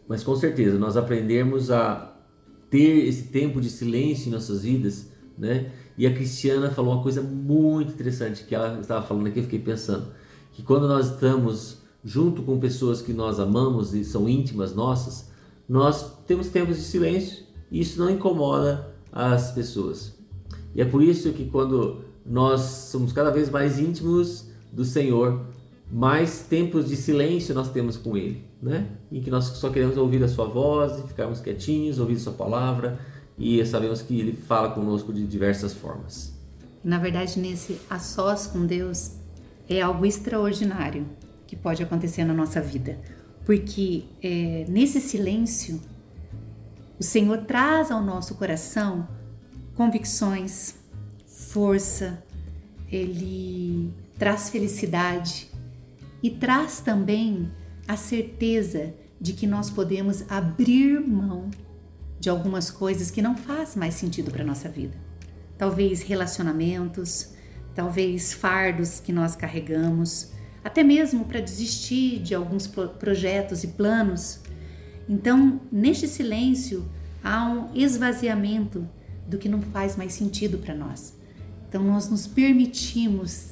Mas 0.07 0.23
com 0.23 0.37
certeza, 0.37 0.79
nós 0.79 0.99
aprendemos 0.99 1.71
a 1.71 2.15
ter 2.69 3.09
esse 3.09 3.29
tempo 3.29 3.63
de 3.63 3.71
silêncio 3.71 4.29
em 4.29 4.33
nossas 4.33 4.65
vidas 4.65 5.15
né? 5.39 5.73
E 5.97 6.07
a 6.07 6.13
Cristiana 6.13 6.71
falou 6.71 6.93
uma 6.93 7.03
coisa 7.03 7.23
muito 7.23 7.95
interessante 7.95 8.45
que 8.45 8.55
ela 8.55 8.79
estava 8.79 9.05
falando 9.07 9.29
aqui, 9.29 9.39
eu 9.39 9.45
fiquei 9.45 9.59
pensando, 9.59 10.09
que 10.53 10.63
quando 10.63 10.87
nós 10.87 11.13
estamos 11.13 11.84
junto 12.05 12.43
com 12.43 12.59
pessoas 12.59 13.01
que 13.01 13.13
nós 13.13 13.41
amamos 13.41 13.95
e 13.95 14.05
são 14.05 14.29
íntimas 14.29 14.75
nossas, 14.75 15.31
nós 15.69 16.19
temos 16.27 16.49
tempos 16.49 16.77
de 16.77 16.83
silêncio 16.83 17.45
e 17.71 17.81
isso 17.81 17.99
não 17.99 18.11
incomoda 18.11 18.95
as 19.11 19.53
pessoas. 19.53 20.15
E 20.75 20.83
é 20.83 20.85
por 20.85 21.03
isso 21.03 21.33
que 21.33 21.47
quando 21.47 22.03
nós 22.27 22.61
somos 22.61 23.13
cada 23.13 23.31
vez 23.31 23.49
mais 23.49 23.79
íntimos 23.79 24.49
do 24.73 24.85
Senhor, 24.85 25.47
mais 25.91 26.41
tempos 26.41 26.89
de 26.89 26.97
silêncio 26.97 27.55
nós 27.55 27.71
temos 27.71 27.97
com 27.97 28.17
Ele, 28.17 28.45
né? 28.61 28.89
Em 29.11 29.21
que 29.21 29.31
nós 29.31 29.45
só 29.45 29.71
queremos 29.71 29.97
ouvir 29.97 30.23
a 30.23 30.29
Sua 30.29 30.47
voz 30.47 30.99
e 30.99 31.09
ficarmos 31.09 31.41
quietinhos, 31.41 31.99
ouvir 31.99 32.19
Sua 32.19 32.33
palavra 32.33 32.99
e 33.39 33.65
sabemos 33.67 34.01
que 34.03 34.19
ele 34.19 34.33
fala 34.33 34.71
conosco 34.71 35.13
de 35.13 35.27
diversas 35.27 35.73
formas. 35.73 36.33
Na 36.83 36.99
verdade, 36.99 37.39
nesse 37.39 37.81
a 37.89 37.99
sós 37.99 38.47
com 38.47 38.67
Deus 38.67 39.13
é 39.69 39.81
algo 39.81 40.05
extraordinário 40.05 41.07
que 41.47 41.57
pode 41.57 41.83
acontecer 41.83 42.25
na 42.25 42.35
nossa 42.35 42.61
vida, 42.61 42.99
porque 43.45 44.05
é, 44.23 44.65
nesse 44.69 45.01
silêncio 45.01 45.81
O 46.99 47.03
Senhor 47.03 47.39
traz 47.39 47.91
ao 47.91 48.03
nosso 48.03 48.37
coração 48.37 49.09
convicções, 49.75 50.77
força, 51.27 52.23
ele 52.91 53.93
traz 54.19 54.49
felicidade 54.51 55.51
e 56.23 56.31
traz 56.31 56.81
também 56.81 57.51
a 57.87 57.97
certeza 57.97 58.95
de 59.21 59.33
que 59.33 59.47
nós 59.47 59.71
podemos 59.71 60.25
abrir 60.31 61.01
mão 61.01 61.51
de 62.19 62.31
algumas 62.31 62.71
coisas 62.71 63.11
que 63.11 63.21
não 63.21 63.37
faz 63.37 63.77
mais 63.77 63.95
sentido 63.95 64.31
para 64.31 64.45
nossa 64.45 64.69
vida. 64.69 64.97
Talvez 65.59 66.03
relacionamentos, 66.03 67.31
talvez 67.75 68.33
fardos 68.33 69.01
que 69.01 69.13
nós 69.13 69.37
carregamos, 69.37 70.33
até 70.65 70.83
mesmo 70.83 71.27
para 71.27 71.41
desistir 71.41 72.19
de 72.21 72.35
alguns 72.35 72.67
projetos 72.67 73.63
e 73.63 73.69
planos. 73.69 74.41
Então, 75.07 75.61
neste 75.71 76.09
silêncio, 76.09 76.89
há 77.23 77.45
um 77.45 77.69
esvaziamento 77.75 78.89
do 79.29 79.37
que 79.37 79.49
não 79.49 79.61
faz 79.61 79.95
mais 79.95 80.15
sentido 80.15 80.57
para 80.59 80.75
nós. 80.75 81.15
Então, 81.69 81.85
nós 81.85 82.09
nos 82.09 82.27
permitimos 82.27 83.51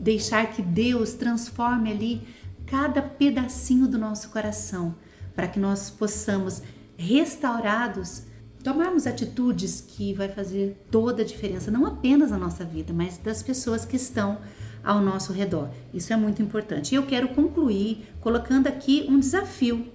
deixar 0.00 0.52
que 0.52 0.62
Deus 0.62 1.14
transforme 1.14 1.90
ali 1.90 2.22
cada 2.64 3.02
pedacinho 3.02 3.88
do 3.88 3.98
nosso 3.98 4.30
coração, 4.30 4.94
para 5.34 5.48
que 5.48 5.58
nós 5.58 5.90
possamos, 5.90 6.62
restaurados, 6.96 8.22
tomarmos 8.62 9.06
atitudes 9.06 9.80
que 9.80 10.14
vai 10.14 10.28
fazer 10.28 10.76
toda 10.90 11.22
a 11.22 11.24
diferença, 11.24 11.70
não 11.70 11.86
apenas 11.86 12.30
na 12.30 12.38
nossa 12.38 12.64
vida, 12.64 12.92
mas 12.92 13.18
das 13.18 13.42
pessoas 13.42 13.84
que 13.84 13.96
estão 13.96 14.38
ao 14.82 15.00
nosso 15.00 15.32
redor. 15.32 15.70
Isso 15.92 16.12
é 16.12 16.16
muito 16.16 16.42
importante. 16.42 16.92
E 16.92 16.94
eu 16.94 17.06
quero 17.06 17.28
concluir 17.28 18.08
colocando 18.20 18.66
aqui 18.66 19.06
um 19.08 19.18
desafio. 19.18 19.86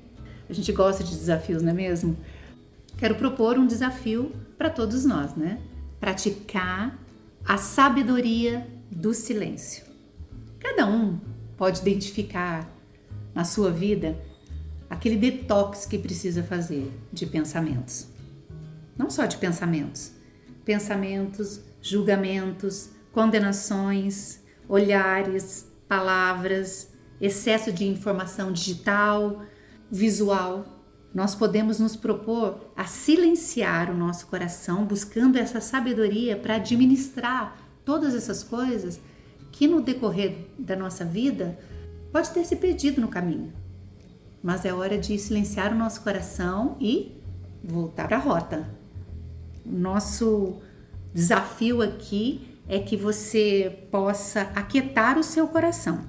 A 0.49 0.53
gente 0.53 0.71
gosta 0.71 1.03
de 1.03 1.15
desafios, 1.15 1.61
não 1.61 1.71
é 1.71 1.73
mesmo? 1.73 2.17
Quero 2.97 3.15
propor 3.15 3.57
um 3.57 3.65
desafio 3.65 4.31
para 4.57 4.69
todos 4.69 5.05
nós, 5.05 5.35
né? 5.35 5.59
Praticar 5.99 6.97
a 7.43 7.57
sabedoria 7.57 8.67
do 8.91 9.13
silêncio. 9.13 9.83
Cada 10.59 10.87
um 10.87 11.19
pode 11.57 11.81
identificar 11.81 12.69
na 13.33 13.43
sua 13.43 13.71
vida 13.71 14.17
aquele 14.89 15.17
detox 15.17 15.85
que 15.85 15.97
precisa 15.97 16.43
fazer 16.43 16.91
de 17.11 17.25
pensamentos. 17.25 18.07
Não 18.97 19.09
só 19.09 19.25
de 19.25 19.37
pensamentos, 19.37 20.11
pensamentos, 20.63 21.59
julgamentos, 21.81 22.89
condenações, 23.11 24.39
olhares, 24.67 25.71
palavras, 25.87 26.91
excesso 27.19 27.71
de 27.71 27.85
informação 27.85 28.51
digital, 28.51 29.43
visual. 29.91 30.65
Nós 31.13 31.33
podemos 31.33 31.79
nos 31.79 31.95
propor 31.95 32.71
a 32.75 32.85
silenciar 32.85 33.89
o 33.89 33.95
nosso 33.95 34.27
coração, 34.27 34.85
buscando 34.85 35.37
essa 35.37 35.61
sabedoria 35.61 36.35
para 36.35 36.55
administrar 36.55 37.57
todas 37.85 38.13
essas 38.13 38.43
coisas 38.43 38.99
que 39.51 39.67
no 39.67 39.81
decorrer 39.81 40.47
da 40.59 40.75
nossa 40.75 41.05
vida 41.05 41.57
pode 42.11 42.31
ter 42.31 42.43
se 42.43 42.57
perdido 42.57 42.99
no 42.99 43.07
caminho. 43.07 43.53
Mas 44.43 44.65
é 44.65 44.73
hora 44.73 44.97
de 44.97 45.17
silenciar 45.17 45.71
o 45.71 45.77
nosso 45.77 46.01
coração 46.01 46.75
e 46.79 47.15
voltar 47.63 48.07
para 48.07 48.17
a 48.17 48.19
rota. 48.19 48.69
Nosso 49.65 50.57
desafio 51.13 51.81
aqui 51.81 52.54
é 52.67 52.79
que 52.79 52.97
você 52.97 53.87
possa 53.91 54.41
aquietar 54.55 55.17
o 55.17 55.23
seu 55.23 55.47
coração. 55.47 56.01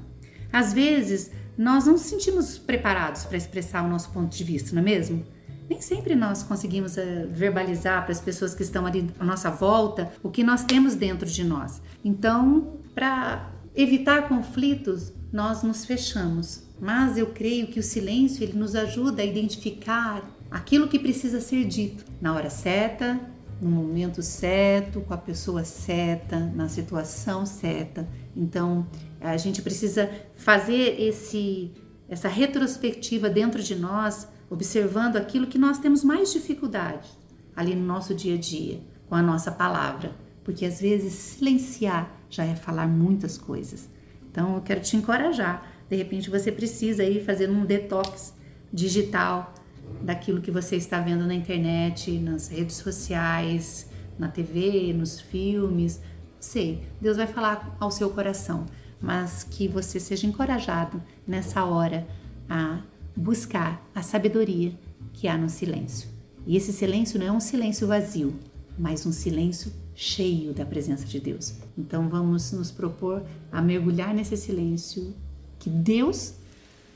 Às 0.52 0.72
vezes, 0.72 1.30
nós 1.56 1.86
não 1.86 1.92
nos 1.92 2.02
sentimos 2.02 2.58
preparados 2.58 3.24
para 3.24 3.36
expressar 3.36 3.84
o 3.84 3.88
nosso 3.88 4.10
ponto 4.10 4.34
de 4.34 4.44
vista, 4.44 4.74
não 4.74 4.82
é 4.82 4.84
mesmo? 4.84 5.24
Nem 5.68 5.80
sempre 5.80 6.14
nós 6.14 6.42
conseguimos 6.42 6.96
uh, 6.96 7.28
verbalizar 7.30 8.02
para 8.02 8.12
as 8.12 8.20
pessoas 8.20 8.54
que 8.54 8.62
estão 8.62 8.86
ali 8.86 9.10
à 9.18 9.24
nossa 9.24 9.50
volta 9.50 10.12
o 10.22 10.30
que 10.30 10.44
nós 10.44 10.64
temos 10.64 10.94
dentro 10.94 11.26
de 11.26 11.42
nós. 11.42 11.82
Então, 12.04 12.78
para 12.94 13.50
evitar 13.74 14.28
conflitos, 14.28 15.12
nós 15.32 15.62
nos 15.62 15.84
fechamos. 15.84 16.64
Mas 16.80 17.18
eu 17.18 17.28
creio 17.28 17.66
que 17.66 17.80
o 17.80 17.82
silêncio 17.82 18.44
ele 18.44 18.56
nos 18.56 18.74
ajuda 18.74 19.22
a 19.22 19.24
identificar 19.24 20.22
aquilo 20.50 20.88
que 20.88 20.98
precisa 20.98 21.40
ser 21.40 21.64
dito 21.64 22.04
na 22.20 22.34
hora 22.34 22.50
certa, 22.50 23.18
no 23.60 23.70
momento 23.70 24.22
certo, 24.22 25.00
com 25.00 25.14
a 25.14 25.18
pessoa 25.18 25.64
certa, 25.64 26.38
na 26.38 26.68
situação 26.68 27.46
certa. 27.46 28.06
Então, 28.36 28.86
a 29.20 29.36
gente 29.36 29.62
precisa 29.62 30.10
fazer 30.34 31.00
esse 31.00 31.72
essa 32.08 32.28
retrospectiva 32.28 33.28
dentro 33.28 33.60
de 33.60 33.74
nós, 33.74 34.28
observando 34.48 35.16
aquilo 35.16 35.48
que 35.48 35.58
nós 35.58 35.78
temos 35.78 36.04
mais 36.04 36.32
dificuldade 36.32 37.08
ali 37.54 37.74
no 37.74 37.84
nosso 37.84 38.14
dia 38.14 38.34
a 38.34 38.38
dia, 38.38 38.80
com 39.08 39.14
a 39.14 39.22
nossa 39.22 39.50
palavra, 39.50 40.14
porque 40.44 40.64
às 40.64 40.80
vezes 40.80 41.14
silenciar 41.14 42.14
já 42.30 42.44
é 42.44 42.54
falar 42.54 42.86
muitas 42.86 43.36
coisas. 43.38 43.88
Então, 44.30 44.56
eu 44.56 44.60
quero 44.60 44.80
te 44.80 44.96
encorajar. 44.96 45.66
De 45.88 45.96
repente, 45.96 46.28
você 46.28 46.52
precisa 46.52 47.02
ir 47.02 47.24
fazer 47.24 47.48
um 47.50 47.64
detox 47.64 48.34
digital 48.72 49.54
daquilo 50.02 50.40
que 50.40 50.50
você 50.50 50.76
está 50.76 51.00
vendo 51.00 51.26
na 51.26 51.34
internet, 51.34 52.18
nas 52.18 52.48
redes 52.48 52.76
sociais, 52.76 53.90
na 54.18 54.28
TV, 54.28 54.92
nos 54.92 55.20
filmes. 55.20 56.00
Sei, 56.38 56.82
Deus 57.00 57.16
vai 57.16 57.26
falar 57.26 57.76
ao 57.80 57.90
seu 57.90 58.10
coração, 58.10 58.66
mas 59.00 59.44
que 59.44 59.68
você 59.68 59.98
seja 59.98 60.26
encorajado 60.26 61.02
nessa 61.26 61.64
hora 61.64 62.06
a 62.48 62.80
buscar 63.16 63.84
a 63.94 64.02
sabedoria 64.02 64.72
que 65.12 65.26
há 65.26 65.36
no 65.36 65.48
silêncio. 65.48 66.08
E 66.46 66.56
esse 66.56 66.72
silêncio 66.72 67.18
não 67.18 67.26
é 67.26 67.32
um 67.32 67.40
silêncio 67.40 67.86
vazio, 67.88 68.34
mas 68.78 69.04
um 69.06 69.12
silêncio 69.12 69.72
cheio 69.94 70.52
da 70.52 70.64
presença 70.64 71.06
de 71.06 71.18
Deus. 71.18 71.54
Então 71.76 72.08
vamos 72.08 72.52
nos 72.52 72.70
propor 72.70 73.24
a 73.50 73.62
mergulhar 73.62 74.14
nesse 74.14 74.36
silêncio 74.36 75.14
que 75.58 75.70
Deus 75.70 76.34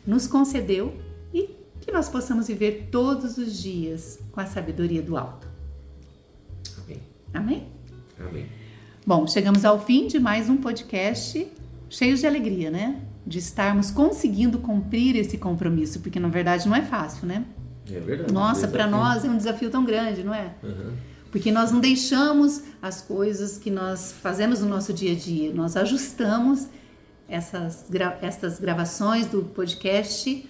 nos 0.07 0.27
concedeu 0.27 0.95
que 1.81 1.91
nós 1.91 2.09
possamos 2.09 2.49
viver 2.49 2.89
todos 2.91 3.39
os 3.39 3.61
dias 3.61 4.19
com 4.33 4.41
a 4.41 4.47
sabedoria 4.47 5.03
do 5.03 5.17
alto. 5.17 5.49
Amém. 6.85 7.03
Amém? 7.33 7.67
Amém. 8.19 8.47
Bom, 9.07 9.27
chegamos 9.27 9.65
ao 9.65 9.85
fim 9.85 10.07
de 10.07 10.21
mais 10.21 10.49
um 10.49 10.57
podcast 10.57 11.47
cheio 11.89 12.17
de 12.17 12.27
alegria, 12.27 12.71
né? 12.71 13.01
De 13.27 13.39
estarmos 13.39 13.91
conseguindo 13.91 14.59
cumprir 14.59 15.17
esse 15.17 15.39
compromisso, 15.39 16.01
porque 16.01 16.21
na 16.21 16.29
verdade 16.29 16.69
não 16.69 16.77
é 16.77 16.83
fácil, 16.83 17.27
né? 17.27 17.45
É 17.91 17.99
verdade. 17.99 18.33
Nossa, 18.33 18.69
para 18.69 18.87
nós 18.87 19.25
é 19.25 19.29
um 19.29 19.37
desafio 19.37 19.71
tão 19.71 19.85
grande, 19.85 20.23
não 20.23 20.35
é? 20.35 20.55
Uhum. 20.63 20.93
Porque 21.31 21.51
nós 21.51 21.73
não 21.73 21.81
deixamos 21.81 22.63
as 22.83 23.01
coisas 23.01 23.57
que 23.57 23.71
nós 23.71 24.13
fazemos 24.13 24.61
no 24.61 24.69
nosso 24.69 24.93
dia 24.93 25.13
a 25.13 25.15
dia, 25.15 25.53
nós 25.53 25.77
ajustamos 25.77 26.69
essas, 27.29 27.87
essas 28.21 28.59
gravações 28.59 29.27
do 29.27 29.43
podcast 29.43 30.49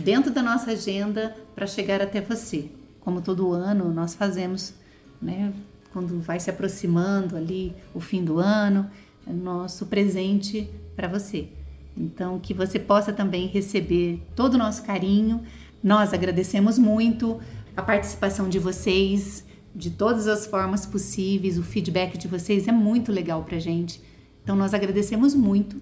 dentro 0.00 0.30
da 0.30 0.42
nossa 0.42 0.72
agenda 0.72 1.36
para 1.54 1.66
chegar 1.66 2.00
até 2.00 2.20
você. 2.20 2.70
Como 3.00 3.20
todo 3.20 3.52
ano 3.52 3.92
nós 3.92 4.14
fazemos, 4.14 4.74
né? 5.20 5.52
Quando 5.92 6.20
vai 6.20 6.40
se 6.40 6.48
aproximando 6.48 7.36
ali 7.36 7.74
o 7.92 8.00
fim 8.00 8.24
do 8.24 8.38
ano, 8.38 8.90
é 9.26 9.32
nosso 9.32 9.86
presente 9.86 10.68
para 10.96 11.06
você. 11.06 11.48
Então, 11.96 12.38
que 12.38 12.54
você 12.54 12.78
possa 12.78 13.12
também 13.12 13.46
receber 13.46 14.22
todo 14.34 14.54
o 14.54 14.58
nosso 14.58 14.82
carinho. 14.82 15.42
Nós 15.82 16.14
agradecemos 16.14 16.78
muito 16.78 17.38
a 17.76 17.82
participação 17.82 18.48
de 18.48 18.58
vocês, 18.58 19.44
de 19.74 19.90
todas 19.90 20.26
as 20.26 20.46
formas 20.46 20.86
possíveis. 20.86 21.58
O 21.58 21.62
feedback 21.62 22.16
de 22.16 22.26
vocês 22.26 22.66
é 22.66 22.72
muito 22.72 23.12
legal 23.12 23.44
para 23.44 23.58
gente. 23.58 24.00
Então, 24.42 24.56
nós 24.56 24.72
agradecemos 24.72 25.34
muito 25.34 25.76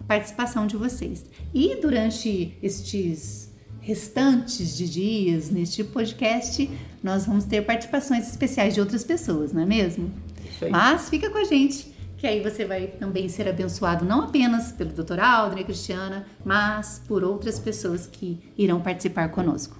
a 0.00 0.04
participação 0.04 0.66
de 0.66 0.76
vocês. 0.76 1.24
E 1.54 1.76
durante 1.80 2.58
estes 2.60 3.51
restantes 3.82 4.76
de 4.76 4.88
dias 4.88 5.50
neste 5.50 5.84
podcast, 5.84 6.70
nós 7.02 7.26
vamos 7.26 7.44
ter 7.44 7.62
participações 7.62 8.28
especiais 8.28 8.74
de 8.74 8.80
outras 8.80 9.04
pessoas, 9.04 9.52
não 9.52 9.62
é 9.62 9.66
mesmo? 9.66 10.10
Isso 10.48 10.64
aí. 10.64 10.70
Mas 10.70 11.10
fica 11.10 11.28
com 11.28 11.38
a 11.38 11.44
gente, 11.44 11.92
que 12.16 12.26
aí 12.26 12.40
você 12.40 12.64
vai 12.64 12.86
também 12.86 13.28
ser 13.28 13.48
abençoado 13.48 14.04
não 14.04 14.22
apenas 14.22 14.70
pelo 14.70 14.92
Dr. 14.92 15.18
Aldrin 15.18 15.62
e 15.62 15.64
Cristiana, 15.64 16.24
mas 16.44 17.02
por 17.06 17.24
outras 17.24 17.58
pessoas 17.58 18.06
que 18.06 18.40
irão 18.56 18.80
participar 18.80 19.28
conosco. 19.28 19.76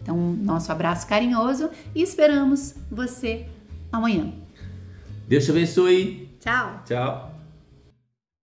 Então, 0.00 0.16
nosso 0.16 0.72
abraço 0.72 1.06
carinhoso 1.06 1.70
e 1.94 2.02
esperamos 2.02 2.74
você 2.90 3.46
amanhã. 3.92 4.32
Deus 5.28 5.44
te 5.44 5.50
abençoe. 5.50 6.28
Tchau! 6.40 6.82
Tchau. 6.84 7.31